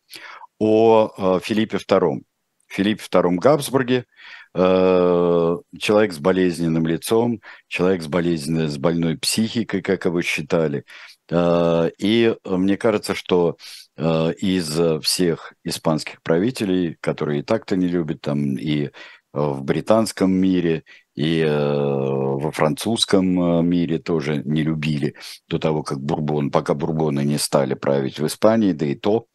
[0.60, 2.22] о Филиппе II.
[2.68, 4.04] Филиппе II Габсбурге,
[4.52, 10.84] человек с болезненным лицом, человек с болезненной, с больной психикой, как его считали.
[11.30, 13.56] И мне кажется, что
[13.98, 18.90] из всех испанских правителей, которые и так-то не любят, там и
[19.36, 25.14] в британском мире, и э, во французском э, мире тоже не любили
[25.48, 29.26] до того, как Бурбон, пока Бурбоны не стали править в Испании, да и то.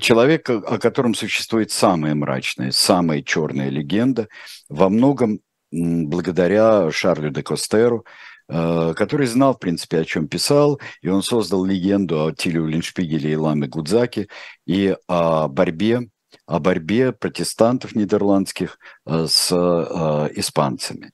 [0.00, 4.28] Человек, о котором существует самая мрачная, самая черная легенда,
[4.68, 5.40] во многом
[5.72, 8.04] благодаря Шарлю де Костеру, Э,
[8.48, 13.36] который знал, в принципе, о чем писал, и он создал легенду о Тилю Линшпигеле и
[13.36, 14.28] Ламе Гудзаке
[14.66, 16.08] и о борьбе,
[16.46, 21.12] о борьбе протестантов нидерландских э, с э, испанцами.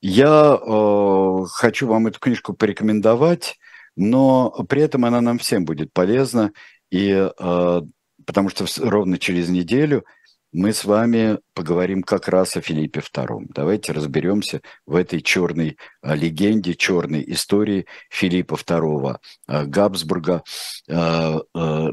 [0.00, 0.60] Я
[1.50, 3.56] хочу вам эту книжку порекомендовать,
[3.96, 6.52] но при этом она нам всем будет полезна,
[6.90, 7.30] и
[8.26, 10.04] потому что ровно через неделю
[10.54, 13.46] мы с вами поговорим как раз о Филиппе II.
[13.48, 20.44] Давайте разберемся в этой черной а, легенде, черной истории Филиппа II а, Габсбурга.
[20.88, 21.40] А,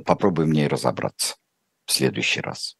[0.05, 1.35] попробуем в ней разобраться
[1.87, 2.77] в следующий раз.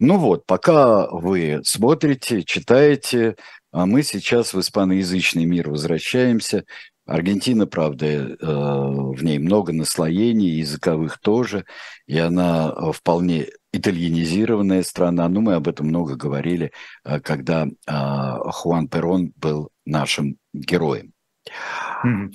[0.00, 3.36] Ну вот, пока вы смотрите, читаете,
[3.70, 6.64] а мы сейчас в испаноязычный мир возвращаемся.
[7.04, 11.64] Аргентина, правда, э, в ней много наслоений, языковых тоже,
[12.06, 15.28] и она э, вполне итальянизированная страна.
[15.28, 16.72] Ну, мы об этом много говорили,
[17.04, 21.12] э, когда Хуан Перон был нашим героем.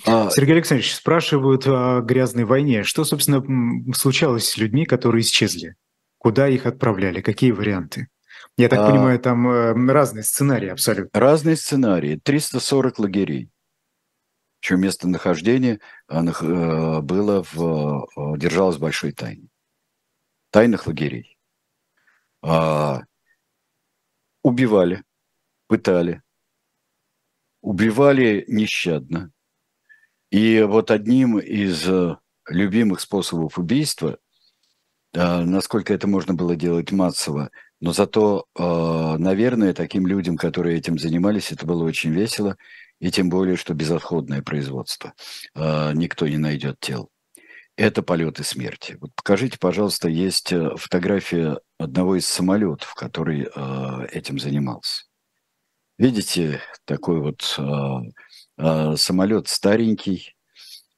[0.05, 2.83] А, Сергей Александрович, спрашивают о грязной войне.
[2.83, 3.43] Что, собственно,
[3.93, 5.75] случалось с людьми, которые исчезли?
[6.17, 7.21] Куда их отправляли?
[7.21, 8.07] Какие варианты?
[8.57, 11.19] Я так а, понимаю, там разные сценарии абсолютно.
[11.19, 12.19] Разные сценарии.
[12.23, 13.49] 340 лагерей
[14.63, 19.49] чье местонахождение э, э, было в, э, держалось в большой тайне.
[20.53, 21.35] Тайных лагерей.
[22.43, 23.01] А,
[24.43, 25.03] убивали,
[25.67, 26.21] пытали,
[27.61, 29.31] убивали нещадно.
[30.29, 31.89] И вот одним из
[32.47, 34.19] любимых способов убийства,
[35.13, 41.65] насколько это можно было делать массово, но зато, наверное, таким людям, которые этим занимались, это
[41.65, 42.57] было очень весело–
[43.03, 45.13] и тем более, что безотходное производство.
[45.55, 47.09] Никто не найдет тел.
[47.75, 48.97] Это полеты смерти.
[49.01, 55.05] Вот покажите, пожалуйста, есть э, фотография одного из самолетов, который а, этим занимался.
[55.97, 57.59] Видите, такой вот
[58.57, 60.35] а, самолет старенький,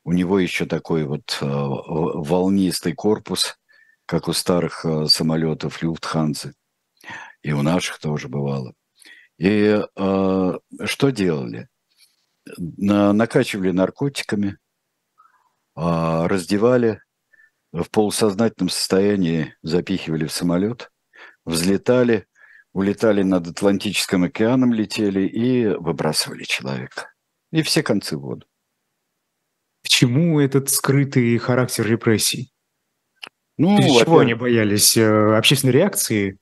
[0.04, 3.58] у него еще такой вот волнистый корпус,
[4.06, 6.54] как у старых самолетов Люфтханзы,
[7.42, 8.74] и у наших тоже бывало.
[9.40, 11.68] И что делали?
[12.58, 14.58] накачивали наркотиками,
[15.76, 17.02] раздевали,
[17.72, 20.92] в полусознательном состоянии запихивали в самолет,
[21.44, 22.26] взлетали,
[22.74, 27.12] улетали над Атлантическим океаном, летели и выбрасывали человека.
[27.52, 28.46] И все концы в воду.
[29.84, 32.52] К чему этот скрытый характер репрессий?
[33.58, 34.98] Ну, чего они боялись?
[34.98, 36.38] Э, общественной реакции?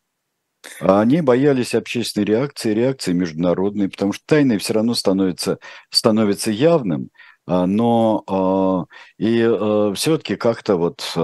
[0.80, 5.60] Они боялись общественной реакции, реакции международной, потому что тайное все равно становится,
[5.90, 8.86] становится явным, а, но а,
[9.18, 11.16] и э, все-таки как-то вот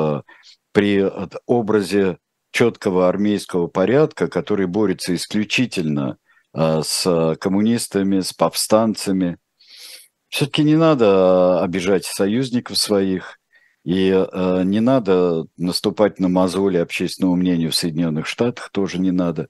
[0.72, 1.04] при
[1.46, 2.18] образе
[2.52, 6.18] четкого армейского порядка, который борется исключительно
[6.54, 9.38] а, с коммунистами, с повстанцами,
[10.28, 13.40] все-таки не надо обижать союзников своих,
[13.86, 14.10] и
[14.66, 19.48] не надо наступать на мозоли общественному мнению в Соединенных Штатах, тоже не надо.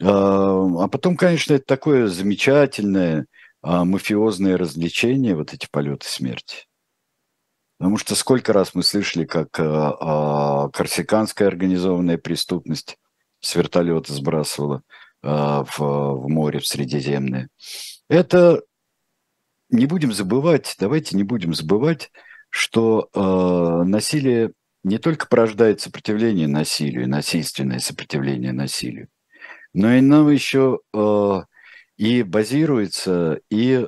[0.00, 3.26] А потом, конечно, это такое замечательное
[3.64, 6.66] э, мафиозное развлечение, вот эти полеты смерти.
[7.78, 12.96] Потому что сколько раз мы слышали, как э, э, корсиканская организованная преступность
[13.40, 14.82] с вертолета сбрасывала
[15.22, 17.48] э, в, в море, в Средиземное.
[18.08, 18.62] Это
[19.70, 22.10] не будем забывать, давайте не будем забывать,
[22.48, 24.52] что э, насилие
[24.84, 29.08] не только порождает сопротивление насилию, насильственное сопротивление насилию,
[29.72, 31.40] но и нам еще э,
[31.96, 33.86] и базируется, и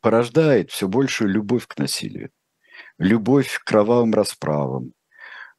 [0.00, 2.30] порождает все большую любовь к насилию,
[2.98, 4.92] любовь к кровавым расправам,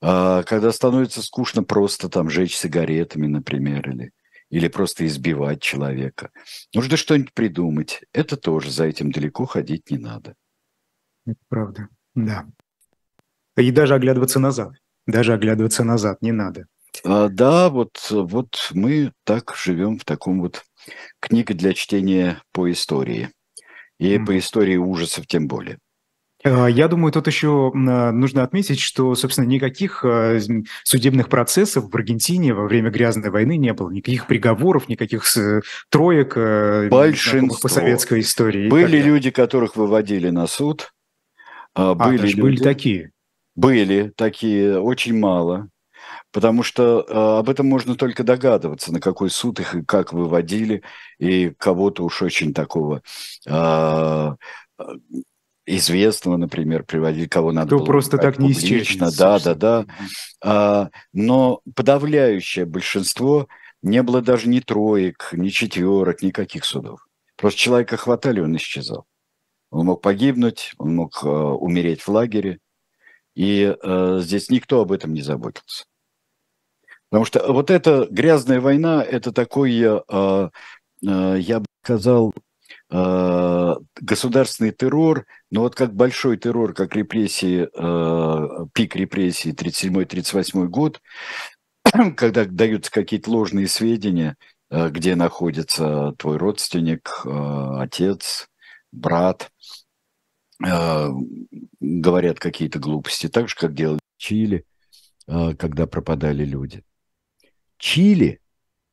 [0.02, 4.12] э, когда становится скучно просто там жечь сигаретами, например, или,
[4.50, 6.30] или просто избивать человека.
[6.74, 8.02] Нужно что-нибудь придумать.
[8.14, 10.36] Это тоже за этим далеко ходить не надо.
[11.26, 12.46] Это правда, да.
[13.58, 14.74] И даже оглядываться назад.
[15.08, 16.68] Даже оглядываться назад не надо.
[17.04, 20.64] А, да, вот, вот мы так живем в таком вот
[21.20, 23.30] книге для чтения по истории.
[24.00, 24.26] И mm.
[24.26, 25.80] по истории ужасов тем более.
[26.44, 30.38] А, я думаю, тут еще нужно отметить, что, собственно, никаких а,
[30.84, 35.24] судебных процессов в Аргентине во время грязной войны не было, никаких приговоров, никаких
[35.90, 36.36] троек
[36.90, 37.60] Большинство.
[37.62, 38.70] по советской истории.
[38.70, 40.94] Были люди, которых выводили на суд.
[41.74, 43.12] А, были, люди, были такие.
[43.56, 45.70] Были такие, очень мало.
[46.32, 50.84] Потому что э, об этом можно только догадываться, на какой суд их и как выводили,
[51.20, 53.02] и кого-то уж очень такого
[53.46, 54.36] э,
[55.68, 59.12] известного, например, приводили, кого надо Кто было просто так не публично.
[59.16, 59.86] Да, да, да.
[60.44, 63.48] А, но подавляющее большинство
[63.82, 67.06] не было даже ни троек, ни четверок, никаких судов.
[67.36, 69.06] Просто человека хватали, он исчезал.
[69.70, 72.60] Он мог погибнуть, он мог э, умереть в лагере,
[73.36, 75.84] и э, здесь никто об этом не заботился.
[77.10, 80.50] Потому что вот эта грязная война, это такой, э, э,
[81.40, 82.34] я бы сказал,
[82.90, 87.68] э, государственный террор, но вот как большой террор, как репрессии,
[88.74, 91.02] пик репрессий 37-38 год,
[92.18, 94.36] когда даются какие-то ложные сведения,
[94.70, 98.50] где находится твой родственник, отец,
[98.92, 99.50] брат,
[100.60, 104.66] говорят какие-то глупости, так же, как делали в Чили,
[105.26, 106.84] когда пропадали люди.
[107.78, 108.42] Чили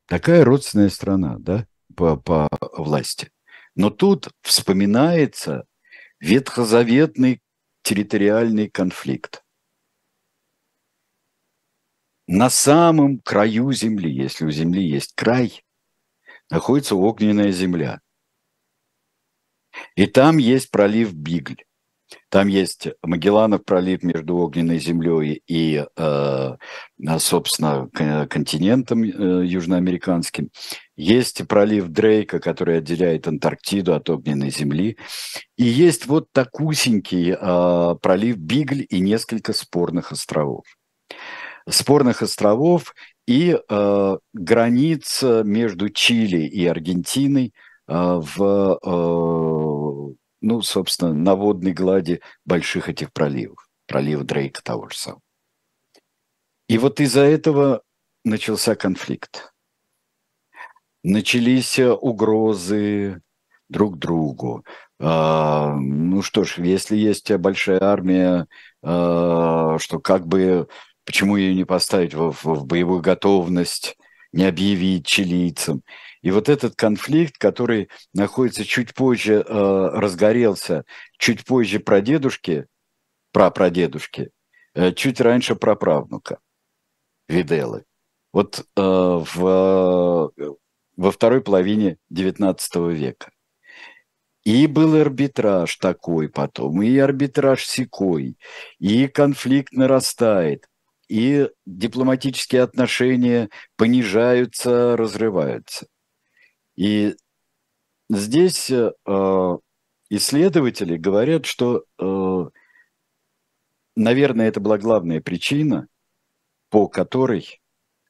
[0.06, 1.66] такая родственная страна, да,
[1.96, 3.30] по, по власти.
[3.74, 5.66] Но тут вспоминается
[6.20, 7.42] ветхозаветный
[7.82, 9.44] территориальный конфликт.
[12.26, 15.64] На самом краю земли, если у земли есть край,
[16.50, 18.00] находится огненная земля.
[19.96, 21.64] И там есть пролив Бигль.
[22.28, 26.56] Там есть Магелланов пролив между огненной землей и, э,
[27.18, 27.88] собственно,
[28.28, 30.50] континентом э, южноамериканским.
[30.96, 34.96] Есть пролив Дрейка, который отделяет Антарктиду от огненной земли.
[35.56, 40.64] И есть вот такусенький э, пролив Бигль и несколько спорных островов.
[41.68, 42.94] Спорных островов
[43.26, 43.58] и
[44.34, 47.54] граница между Чили и Аргентиной
[47.86, 48.78] в
[50.44, 55.22] ну, собственно, на водной глади больших этих проливов, пролива Дрейка того же самого.
[56.68, 57.82] И вот из-за этого
[58.24, 59.54] начался конфликт.
[61.02, 63.22] Начались угрозы
[63.70, 64.64] друг другу.
[65.00, 68.46] А, ну что ж, если есть большая армия,
[68.82, 70.68] а, что как бы,
[71.06, 73.96] почему ее не поставить в, в, в боевую готовность,
[74.32, 75.82] не объявить чилийцам.
[76.24, 80.86] И вот этот конфликт, который находится чуть позже, э, разгорелся
[81.18, 82.66] чуть позже про дедушки,
[83.30, 84.30] про прадедушки,
[84.74, 86.38] э, чуть раньше про правнука
[87.28, 87.84] Виделы.
[88.32, 90.32] Вот э, в,
[90.96, 93.30] во второй половине XIX века.
[94.44, 98.38] И был арбитраж такой потом, и арбитраж секой,
[98.78, 100.70] и конфликт нарастает,
[101.06, 105.86] и дипломатические отношения понижаются, разрываются.
[106.76, 107.16] И
[108.08, 108.92] здесь э,
[110.10, 112.50] исследователи говорят, что, э,
[113.96, 115.88] наверное, это была главная причина,
[116.70, 117.60] по которой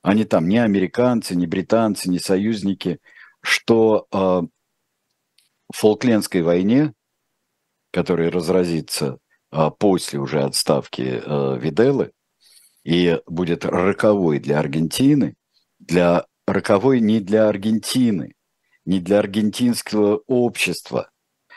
[0.03, 3.01] они там не американцы, не британцы, не союзники,
[3.43, 4.49] что э, в
[5.73, 6.95] Фолклендской войне,
[7.91, 9.19] которая разразится
[9.51, 12.13] э, после уже отставки э, Виделы,
[12.85, 15.37] и будет роковой для Аргентины,
[15.79, 18.35] для роковой не для Аргентины,
[18.85, 21.11] не для аргентинского общества.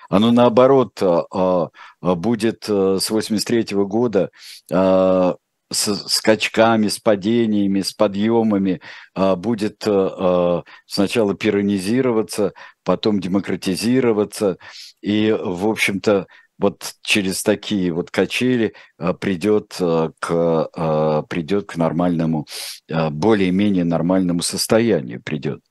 [0.10, 4.30] Оно наоборот а, а, будет э, с 83 года
[4.72, 5.36] а,
[5.70, 8.80] с скачками, с падениями, с подъемами
[9.14, 12.54] будет э, сначала пиранизироваться,
[12.86, 14.60] потом демократизироваться.
[15.02, 18.76] И, в общем-то, вот через такие вот качели
[19.20, 22.48] придет к, придет к нормальному,
[22.88, 25.67] более-менее нормальному состоянию придет.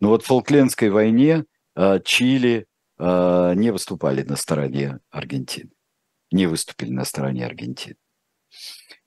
[0.00, 1.44] Но вот в Фолклендской войне
[1.76, 2.66] э, Чили
[2.98, 5.70] э, не выступали на стороне Аргентины.
[6.32, 7.96] Не выступили на стороне Аргентины.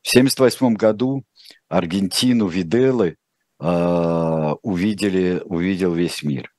[0.01, 1.23] В 1978 году
[1.69, 3.17] Аргентину Виделы
[3.59, 6.53] увидели, увидел весь мир.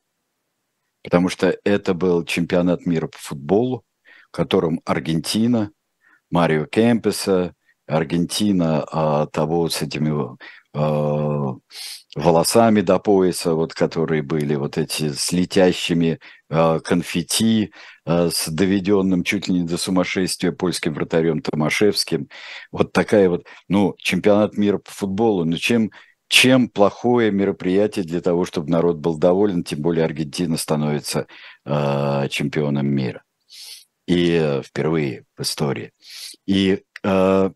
[1.03, 3.85] Потому что это был чемпионат мира по футболу,
[4.29, 5.71] в котором Аргентина,
[6.31, 7.53] Марио Кемпеса,
[7.87, 10.35] Аргентина а, того с этими а,
[12.15, 16.19] волосами до пояса, вот которые были, вот эти с летящими
[16.49, 17.73] а, конфетти,
[18.05, 22.29] а, с доведенным чуть ли не до сумасшествия польским вратарем Томашевским.
[22.71, 25.43] Вот такая вот, ну, чемпионат мира по футболу.
[25.43, 25.91] Ну, чем,
[26.29, 31.27] чем плохое мероприятие для того, чтобы народ был доволен, тем более Аргентина становится
[31.65, 33.23] э, чемпионом мира.
[34.07, 35.91] И э, впервые в истории.
[36.45, 37.51] И э,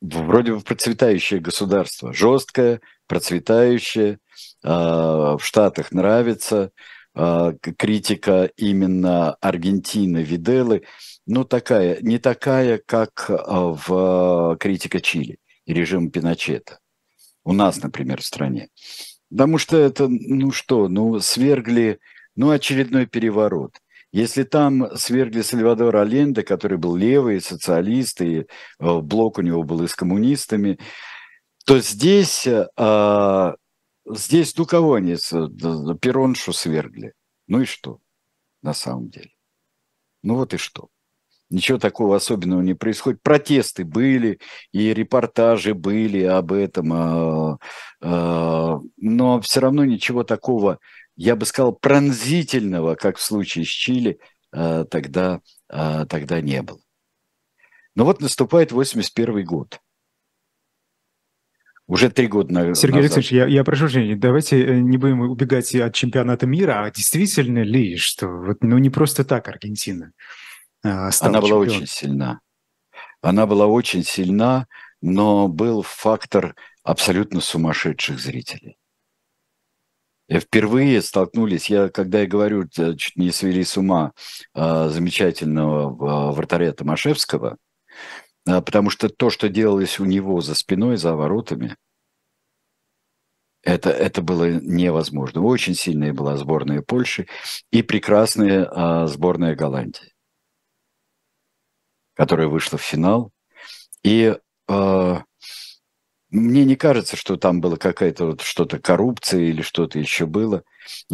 [0.00, 4.18] вроде бы процветающее государство, жесткое, процветающее,
[4.62, 6.72] а, в Штатах нравится,
[7.14, 10.82] а, критика именно Аргентины, Виделы,
[11.26, 16.78] ну такая, не такая, как а, в критика Чили и режима Пиночета.
[17.44, 18.68] У нас, например, в стране.
[19.30, 22.00] Потому что это, ну что, ну свергли,
[22.36, 23.76] ну очередной переворот–
[24.12, 28.44] если там свергли Сальвадора Аленде, который был левый, социалист, и э,
[28.78, 30.78] блок у него был и с коммунистами,
[31.64, 33.54] то здесь, а,
[34.08, 35.14] здесь ну кого они,
[36.00, 37.12] Пероншу свергли.
[37.46, 38.00] Ну и что
[38.62, 39.30] на самом деле?
[40.22, 40.88] Ну вот и что.
[41.50, 43.22] Ничего такого особенного не происходит.
[43.22, 44.38] Протесты были,
[44.72, 47.58] и репортажи были об этом, а,
[48.00, 50.78] а, но все равно ничего такого
[51.20, 54.18] я бы сказал, пронзительного, как в случае с Чили,
[54.52, 56.80] э, тогда, э, тогда не было.
[57.94, 59.80] Но вот наступает 81 год.
[61.86, 62.78] Уже три года назад.
[62.78, 66.90] Сергей Алексеевич, я, я прошу прощения, давайте э, не будем убегать от чемпионата мира, а
[66.90, 70.12] действительно ли, что вот, ну не просто так Аргентина
[70.82, 71.10] Она
[71.42, 71.68] была чемпион.
[71.68, 72.40] очень сильна.
[73.20, 74.68] Она была очень сильна,
[75.02, 78.79] но был фактор абсолютно сумасшедших зрителей
[80.38, 84.12] впервые столкнулись, я, когда я говорю, чуть не свели с ума
[84.54, 87.56] а, замечательного а, вратаря Томашевского,
[88.46, 91.76] а, потому что то, что делалось у него за спиной, за воротами,
[93.62, 95.42] это, это было невозможно.
[95.42, 97.26] Очень сильная была сборная Польши
[97.72, 100.14] и прекрасная сборная Голландии,
[102.14, 103.32] которая вышла в финал.
[104.02, 104.34] И
[106.30, 110.62] мне не кажется, что там было какая-то вот что-то коррупция или что-то еще было.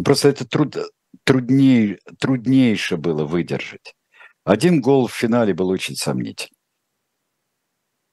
[0.03, 0.77] Просто это труд,
[1.23, 3.95] труднее, труднейше было выдержать.
[4.43, 6.57] Один гол в финале был очень сомнительный.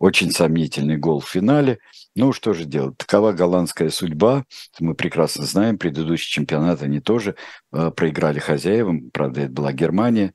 [0.00, 1.78] Очень сомнительный гол в финале.
[2.16, 2.96] Ну, что же делать?
[2.98, 4.44] Такова голландская судьба.
[4.80, 7.36] Мы прекрасно знаем, предыдущий чемпионат они тоже
[7.72, 9.10] э, проиграли хозяевам.
[9.12, 10.34] Правда, это была Германия.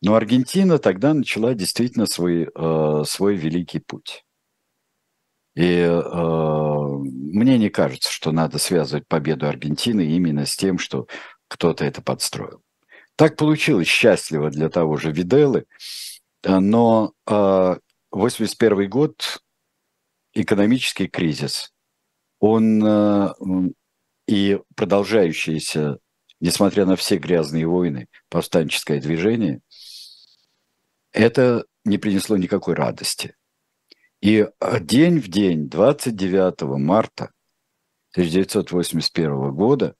[0.00, 4.24] Но Аргентина тогда начала действительно свой, э, свой великий путь.
[5.54, 5.92] И э,
[7.02, 11.06] мне не кажется, что надо связывать победу Аргентины именно с тем, что
[11.48, 12.62] кто-то это подстроил.
[13.16, 15.66] Так получилось счастливо для того же Виделы,
[16.42, 17.76] э, но э,
[18.10, 19.42] 81 год,
[20.32, 21.74] экономический кризис,
[22.40, 23.34] он э,
[24.26, 25.98] и продолжающийся,
[26.40, 29.60] несмотря на все грязные войны, повстанческое движение,
[31.12, 33.34] это не принесло никакой радости–
[34.22, 37.32] и а, день в день, 29 марта
[38.12, 39.96] 1981 года,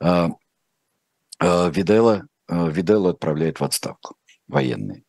[0.00, 0.28] а,
[1.38, 5.04] а, Видела, Видела отправляет в отставку военный.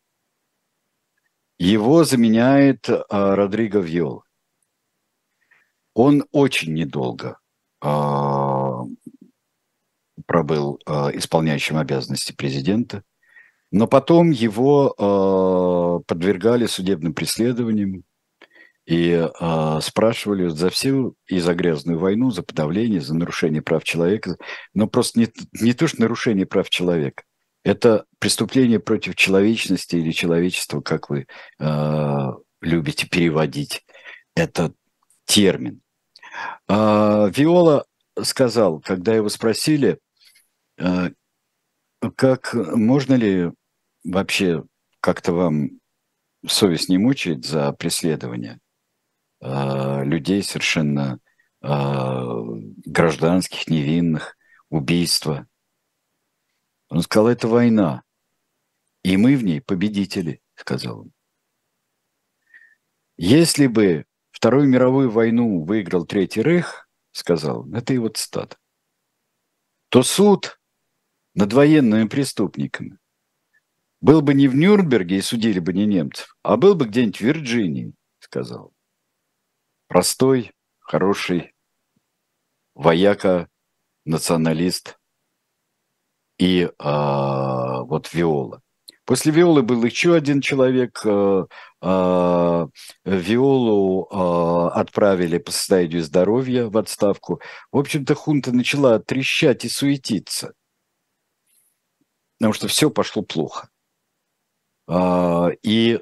[1.58, 4.24] Его заменяет Родриго Вьол.
[5.94, 7.38] Он очень недолго
[10.26, 13.02] пробыл исполняющим обязанности президента,
[13.70, 18.04] но потом его подвергали судебным преследованиям,
[18.90, 24.36] и э, спрашивали за всю и за грязную войну, за подавление, за нарушение прав человека.
[24.74, 27.22] Но просто не, не то, что нарушение прав человека,
[27.62, 31.28] это преступление против человечности или человечества, как вы
[31.60, 32.26] э,
[32.62, 33.86] любите переводить
[34.34, 34.74] этот
[35.24, 35.82] термин.
[36.66, 37.84] А, Виола
[38.20, 40.00] сказал, когда его спросили,
[40.78, 41.10] э,
[42.16, 43.52] как можно ли
[44.02, 44.64] вообще
[45.00, 45.78] как-то вам
[46.44, 48.58] совесть не мучает за преследование?
[49.40, 51.18] Э, людей совершенно
[51.62, 51.68] э,
[52.86, 54.36] гражданских, невинных,
[54.68, 55.46] убийства.
[56.88, 58.02] Он сказал, это война,
[59.02, 61.12] и мы в ней победители, сказал он.
[63.16, 68.56] Если бы Вторую мировую войну выиграл Третий Рейх, сказал, это его цитата,
[69.90, 70.58] то суд
[71.34, 72.98] над военными преступниками
[74.00, 77.20] был бы не в Нюрнберге и судили бы не немцев, а был бы где-нибудь в
[77.20, 78.72] Вирджинии, сказал
[79.90, 81.52] простой, хороший
[82.76, 83.48] вояка,
[84.04, 85.00] националист
[86.38, 88.62] и а, вот Виола.
[89.04, 91.04] После Виолы был еще один человек.
[91.04, 91.46] А,
[91.80, 92.68] а,
[93.04, 97.40] Виолу а, отправили по состоянию здоровья в отставку.
[97.72, 100.54] В общем-то, хунта начала трещать и суетиться,
[102.38, 103.68] потому что все пошло плохо.
[105.62, 106.00] И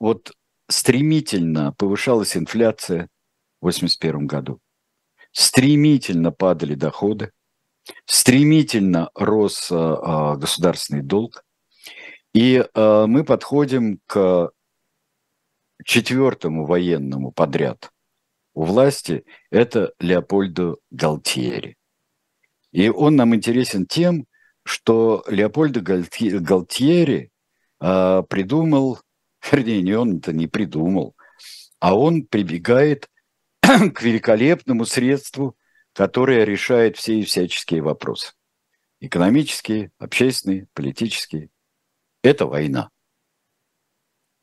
[0.00, 0.32] вот
[0.68, 3.08] стремительно повышалась инфляция
[3.60, 4.60] в 1981 году.
[5.32, 7.32] Стремительно падали доходы,
[8.06, 11.44] стремительно рос а, государственный долг.
[12.32, 14.50] И а, мы подходим к
[15.84, 17.90] четвертому военному подряд
[18.54, 21.76] у власти, это Леопольдо Галтьери.
[22.72, 24.26] И он нам интересен тем,
[24.64, 27.30] что Леопольдо Галтьери
[27.80, 29.00] а, придумал,
[29.50, 31.16] вернее, не он это не придумал,
[31.78, 33.10] а он прибегает
[33.60, 35.56] к великолепному средству,
[35.92, 38.32] которое решает все и всяческие вопросы.
[39.00, 41.50] Экономические, общественные, политические.
[42.22, 42.90] Это война.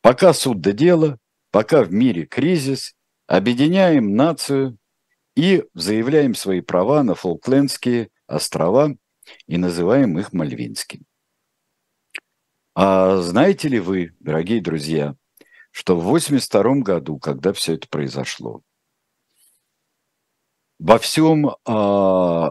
[0.01, 1.17] Пока суд до дела,
[1.51, 2.95] пока в мире кризис,
[3.27, 4.77] объединяем нацию
[5.35, 8.95] и заявляем свои права на Фолклендские острова
[9.47, 11.05] и называем их Мальвинскими.
[12.83, 15.15] А знаете ли вы, дорогие друзья,
[15.69, 18.63] что в 1982 году, когда все это произошло,
[20.79, 22.49] во всем, а,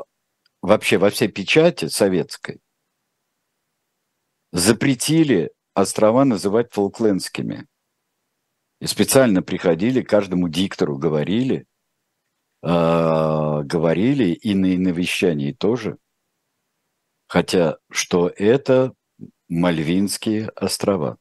[0.62, 2.60] вообще во всей печати советской
[4.52, 7.66] запретили острова называть фолклендскими.
[8.80, 11.66] И специально приходили, каждому диктору говорили,
[12.62, 15.98] э, говорили и на, и на вещании тоже,
[17.26, 18.94] хотя что это
[19.50, 21.18] Мальвинские острова.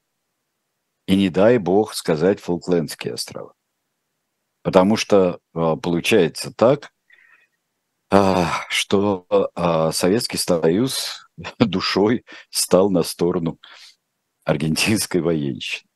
[1.08, 3.54] И не дай бог сказать Фолклендские острова.
[4.62, 6.94] Потому что э, получается так,
[8.12, 11.28] э, что э, Советский Союз
[11.60, 13.60] душой стал на сторону
[14.46, 15.90] аргентинской военщины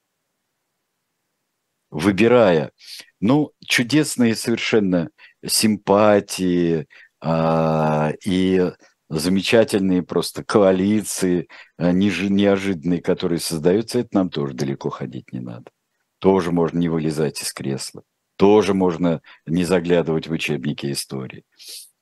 [1.93, 2.71] выбирая,
[3.19, 5.11] ну, чудесные совершенно
[5.45, 6.87] симпатии
[7.21, 8.71] а, и
[9.19, 11.47] замечательные просто коалиции
[11.77, 15.71] а, неожиданные, которые создаются, это нам тоже далеко ходить не надо.
[16.19, 18.03] Тоже можно не вылезать из кресла,
[18.37, 21.43] тоже можно не заглядывать в учебники истории.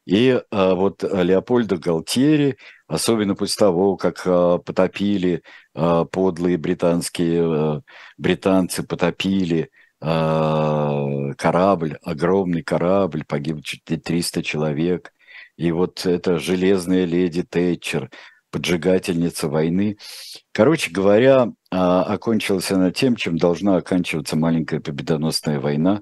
[0.05, 2.57] И а, вот Леопольда Галтьери,
[2.87, 5.43] особенно после того, как а, потопили
[5.73, 7.81] а, подлые британские, а,
[8.17, 9.69] британцы потопили
[10.01, 15.13] а, корабль, огромный корабль, погиб чуть ли 300 человек.
[15.61, 18.09] И вот эта железная леди Тэтчер,
[18.49, 19.97] поджигательница войны.
[20.51, 26.01] Короче говоря, а, окончилась она тем, чем должна оканчиваться маленькая победоносная война,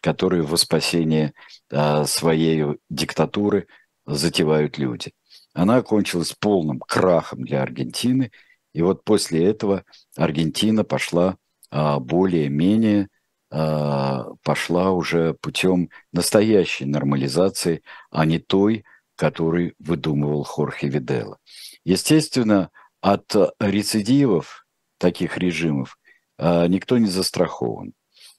[0.00, 1.32] которую во спасение
[1.72, 3.66] а, своей диктатуры
[4.06, 5.10] затевают люди.
[5.54, 8.30] Она окончилась полным крахом для Аргентины,
[8.72, 9.82] и вот после этого
[10.16, 11.36] Аргентина пошла
[11.72, 13.08] более-менее
[13.52, 18.84] а, пошла уже путем настоящей нормализации, а не той,
[19.20, 21.36] который выдумывал Хорхе Видела.
[21.84, 22.70] Естественно,
[23.02, 24.64] от рецидивов
[24.96, 25.98] таких режимов
[26.38, 27.92] а, никто не застрахован.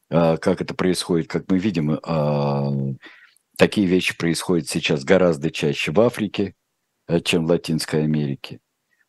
[0.09, 1.99] А, как это происходит, как мы видим,
[3.59, 6.55] такие вещи происходят сейчас гораздо чаще в Африке,
[7.25, 8.59] чем в Латинской Америке.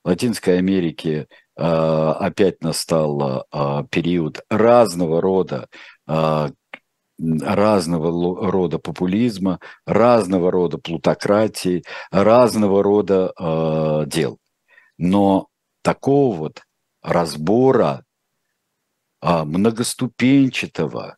[0.04, 3.46] В Латинской Америке опять настал
[3.90, 5.68] период разного рода
[6.06, 6.50] а,
[7.18, 14.38] разного рода популизма, разного рода плутократии, разного рода э, дел.
[14.98, 15.48] Но
[15.82, 16.62] такого вот
[17.02, 18.04] разбора
[19.22, 21.16] э, многоступенчатого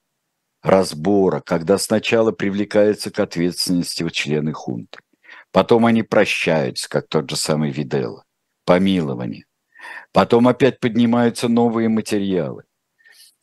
[0.63, 4.99] разбора, когда сначала привлекаются к ответственности члены хунты,
[5.53, 8.25] потом они прощаются, как тот же самый Видела,
[8.65, 9.45] помилование,
[10.13, 12.65] потом опять поднимаются новые материалы,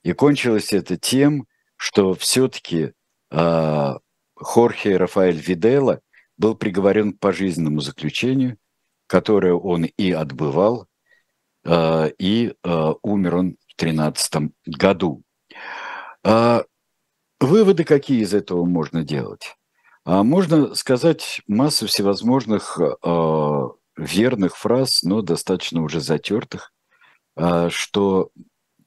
[0.03, 1.45] и кончилось это тем,
[1.81, 2.91] что все-таки э,
[3.31, 3.97] а,
[4.35, 6.01] Хорхе Рафаэль Видела
[6.37, 8.57] был приговорен к пожизненному заключению,
[9.07, 10.85] которое он и отбывал,
[11.65, 15.23] э, и э, умер он в 2013 году.
[16.23, 16.61] Э,
[17.39, 19.55] выводы какие из этого можно делать?
[20.05, 23.67] А можно сказать массу всевозможных э,
[23.97, 26.73] верных фраз, но достаточно уже затертых,
[27.37, 28.29] э, что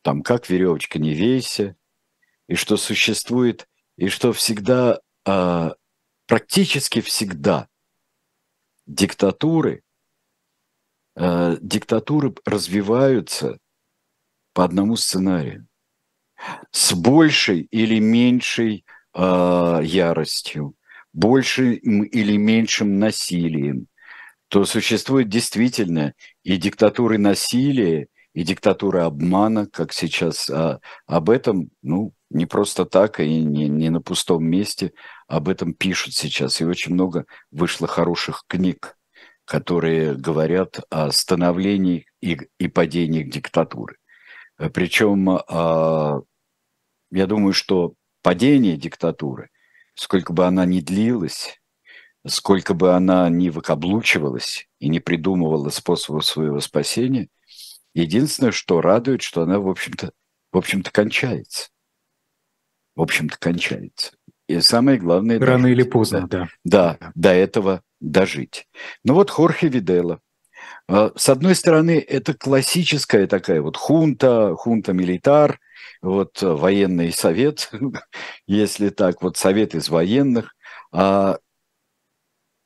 [0.03, 1.75] там как веревочка не вейся,
[2.49, 5.75] и что существует, и что всегда, а,
[6.27, 7.69] практически всегда
[8.87, 9.83] диктатуры,
[11.17, 13.59] а, диктатуры развиваются
[14.53, 15.67] по одному сценарию
[16.71, 20.75] с большей или меньшей а, яростью,
[21.13, 23.87] большим или меньшим насилием,
[24.49, 30.51] то существует действительно и диктатуры насилия, и диктатура обмана, как сейчас.
[30.51, 34.93] А об этом, ну, не просто так и не, не на пустом месте,
[35.27, 36.61] об этом пишут сейчас.
[36.61, 38.97] И очень много вышло хороших книг,
[39.45, 43.97] которые говорят о становлении и, и падении диктатуры.
[44.73, 46.21] Причем а,
[47.11, 49.51] я думаю, что падение диктатуры,
[49.95, 51.61] сколько бы она ни длилась,
[52.27, 57.29] сколько бы она ни выкаблучивалась и не придумывала способов своего спасения,
[57.95, 60.13] единственное, что радует, что она, в общем-то,
[60.53, 61.69] в общем-то, кончается.
[62.97, 64.13] В общем-то, кончается.
[64.49, 65.39] И самое главное...
[65.39, 65.79] Рано дожить.
[65.79, 66.49] или поздно, да.
[66.65, 68.69] Да, да, до этого дожить.
[69.05, 70.21] Ну вот Хорхе Видела.
[70.89, 75.59] А, с одной стороны, это классическая такая вот хунта, хунта-милитар,
[76.03, 77.71] вот военный совет,
[78.47, 80.55] если так, вот совет из военных.
[80.93, 81.39] А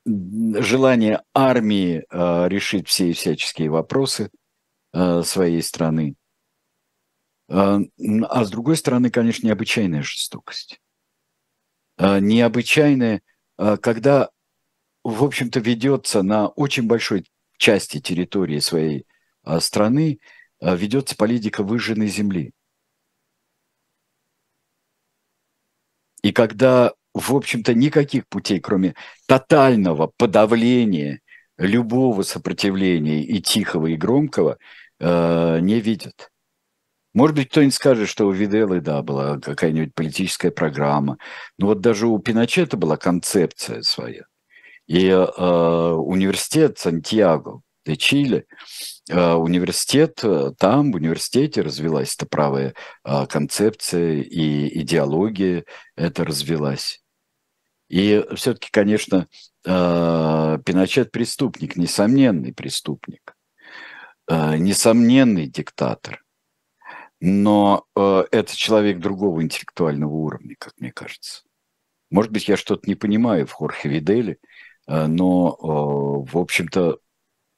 [0.05, 4.29] желание армии а, решить все всяческие вопросы
[4.91, 6.15] а, своей страны.
[7.49, 7.79] А,
[8.29, 10.79] а с другой стороны, конечно, необычайная жестокость.
[11.97, 13.21] Необычайная,
[13.57, 14.29] когда,
[15.03, 17.25] в общем-то, ведется на очень большой
[17.57, 19.05] части территории своей
[19.59, 20.19] страны,
[20.61, 22.51] ведется политика выжженной земли.
[26.21, 28.93] И когда в общем-то, никаких путей, кроме
[29.25, 31.21] тотального подавления
[31.57, 34.57] любого сопротивления и тихого, и громкого,
[34.99, 36.29] не видят.
[37.13, 41.17] Может быть, кто-нибудь скажет, что у Виделы, да, была какая-нибудь политическая программа.
[41.57, 44.23] Но вот даже у Пиночета была концепция своя.
[44.87, 48.45] И э, университет Сантьяго де Чили,
[49.09, 57.01] э, университет, э, там в университете развилась эта правая э, концепция и идеология это развилась.
[57.89, 59.27] И все-таки, конечно,
[59.63, 63.35] Пиночет преступник, несомненный преступник,
[64.29, 66.23] несомненный диктатор.
[67.21, 71.43] Но это человек другого интеллектуального уровня, как мне кажется.
[72.09, 74.37] Может быть, я что-то не понимаю в Хорхе Виделе,
[74.87, 76.99] но, в общем-то,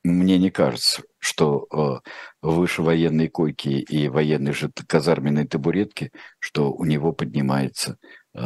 [0.03, 2.09] мне не кажется, что э,
[2.41, 7.97] выше военной койки и военной же казарменной табуретки, что у него поднимается
[8.33, 8.39] э,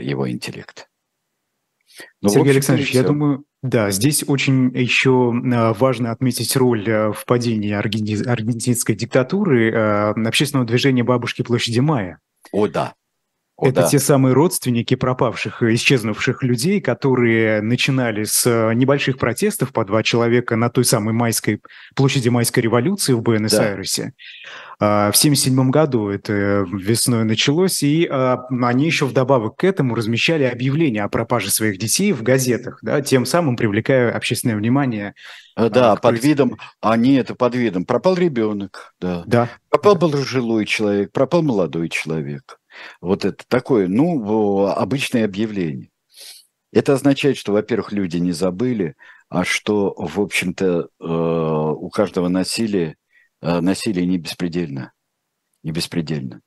[0.00, 0.88] его интеллект.
[2.20, 7.24] Ну, Сергей Александрович, я думаю, да, здесь очень еще э, важно отметить роль э, в
[7.24, 12.18] падении аргентинской диктатуры э, общественного движения «Бабушки площади Мая».
[12.52, 12.94] О, да.
[13.56, 13.88] О, Это да.
[13.88, 20.56] те самые родственники пропавших, исчезнувших людей, которые начинали с э, небольших протестов по два человека
[20.56, 21.60] на той самой майской
[21.94, 24.12] площади майской революции в Буэнос-Айресе.
[24.80, 25.12] Да.
[25.12, 31.04] В 1977 году это весной началось, и а, они еще вдобавок к этому размещали объявления
[31.04, 35.14] о пропаже своих детей в газетах, да, тем самым привлекая общественное внимание.
[35.56, 39.22] Э, да, под видом, они это под видом, пропал ребенок, да.
[39.26, 39.48] да.
[39.70, 42.58] Пропал пожилой человек, пропал молодой человек.
[43.00, 45.90] Вот это такое, ну, обычное объявление.
[46.72, 48.96] Это означает, что, во-первых, люди не забыли,
[49.28, 52.96] а что, в общем-то, э, у каждого насилия,
[53.40, 54.92] э, насилие не беспредельно.
[55.62, 56.40] Не беспредельно.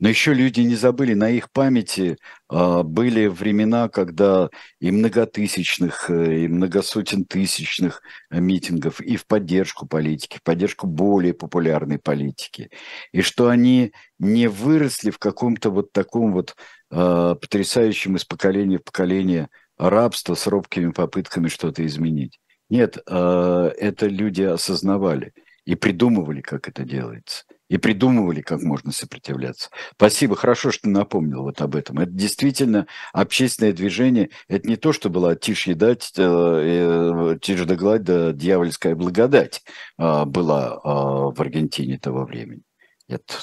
[0.00, 2.18] Но еще люди не забыли, на их памяти
[2.48, 4.48] а, были времена, когда
[4.80, 11.98] и многотысячных, э, и многосотен тысячных митингов и в поддержку политики, в поддержку более популярной
[11.98, 12.70] политики.
[13.12, 16.54] И что они не выросли в каком-то вот таком вот
[16.90, 22.38] а, потрясающем из поколения в поколение рабства с робкими попытками что-то изменить.
[22.70, 25.32] Нет, а, это люди осознавали
[25.64, 29.70] и придумывали, как это делается– и придумывали, как можно сопротивляться.
[29.92, 31.98] Спасибо, хорошо, что напомнил вот об этом.
[31.98, 34.30] Это действительно общественное движение.
[34.48, 38.94] Это не то, что была тишь и дать, э, э, тишь да гладь, да дьявольская
[38.94, 39.62] благодать
[39.98, 42.62] э, была э, в Аргентине того времени.
[43.08, 43.34] Это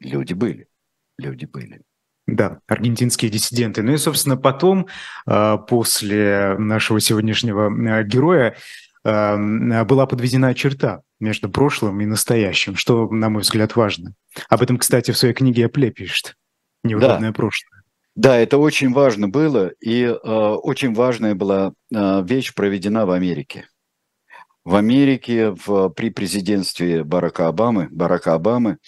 [0.00, 0.68] люди были,
[1.18, 1.82] люди были.
[2.26, 3.82] Да, аргентинские диссиденты.
[3.82, 4.86] Ну и, собственно, потом,
[5.26, 8.56] э, после нашего сегодняшнего э, героя,
[9.04, 14.14] была подведена черта между прошлым и настоящим, что, на мой взгляд, важно.
[14.48, 16.36] Об этом, кстати, в своей книге Апле пишет.
[16.82, 17.34] Неудобное да.
[17.34, 17.82] прошлое.
[18.14, 23.66] Да, это очень важно было, и э, очень важная была э, вещь проведена в Америке.
[24.64, 28.78] В Америке в, при президентстве Барака Обамы, Барака Обамы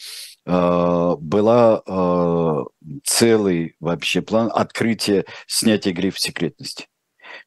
[0.46, 2.64] э, была э,
[3.04, 6.86] целый вообще план открытия снятия грифа секретности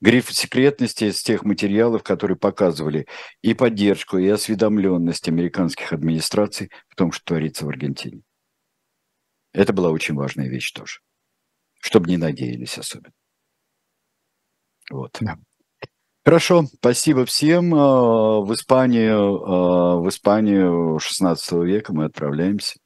[0.02, 3.08] гриф секретности из тех материалов, которые показывали
[3.42, 8.22] и поддержку, и осведомленность американских администраций в том, что творится в Аргентине.
[9.54, 11.00] Это была очень важная вещь тоже,
[11.80, 13.14] чтобы не надеялись особенно.
[14.90, 15.18] Вот.
[15.20, 15.38] Да.
[16.26, 17.74] Хорошо, спасибо всем.
[17.74, 22.80] А, в Испанию, а, в Испанию 16 века мы отправляемся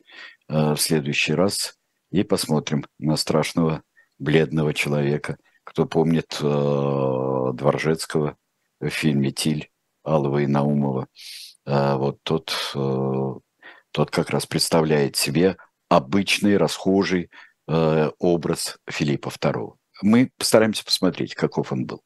[0.47, 1.75] а, в следующий раз
[2.11, 3.81] и посмотрим на страшного
[4.19, 5.37] бледного человека.
[5.73, 8.37] Кто помнит Дворжецкого
[8.79, 9.71] в фильме «Тиль»
[10.03, 11.07] Алова и Наумова,
[11.65, 12.53] вот тот,
[13.91, 15.57] тот как раз представляет себе
[15.89, 17.31] обычный, расхожий
[17.65, 19.73] образ Филиппа II.
[20.03, 22.03] Мы постараемся посмотреть, каков он был.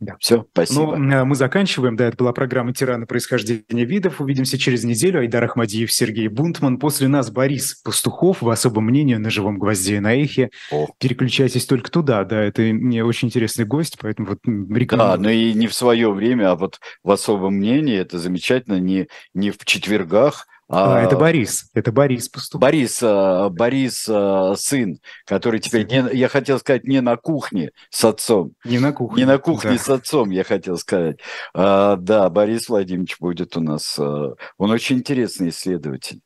[0.00, 0.16] Да.
[0.18, 0.96] Все, спасибо.
[0.96, 1.96] Ну, мы заканчиваем.
[1.96, 4.20] Да, это была программа «Тираны происхождения видов».
[4.20, 5.20] Увидимся через неделю.
[5.20, 6.78] Айдар Ахмадиев, Сергей Бунтман.
[6.78, 10.50] После нас Борис Пастухов в особом мнении на живом гвозде на эхе.
[10.70, 10.88] О.
[10.98, 12.24] Переключайтесь только туда.
[12.24, 14.98] Да, это мне очень интересный гость, поэтому вот рекомендую.
[14.98, 17.96] Да, но и не в свое время, а вот в особом мнении.
[17.96, 18.80] Это замечательно.
[18.80, 22.60] Не, не в четвергах, а, это Борис, это Борис поступил.
[22.60, 28.04] Борис, а, Борис а, сын, который теперь, не, я хотел сказать, не на кухне с
[28.04, 28.52] отцом.
[28.64, 29.22] Не на кухне.
[29.22, 29.78] Не на кухне да.
[29.78, 31.18] с отцом, я хотел сказать.
[31.54, 33.98] А, да, Борис Владимирович будет у нас.
[33.98, 36.20] Он очень интересный исследователь.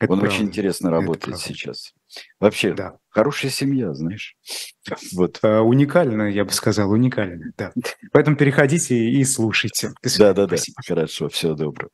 [0.00, 0.36] Это Он правда.
[0.36, 1.92] очень интересно работает сейчас.
[2.40, 2.96] Вообще, да.
[3.08, 4.36] хорошая семья, знаешь.
[5.12, 5.38] Вот.
[5.42, 7.52] А, уникально, я бы сказал, уникально.
[7.56, 7.72] Да.
[8.12, 9.92] Поэтому переходите и слушайте.
[10.18, 10.56] Да, да, да.
[10.86, 11.90] Хорошо, всего доброго.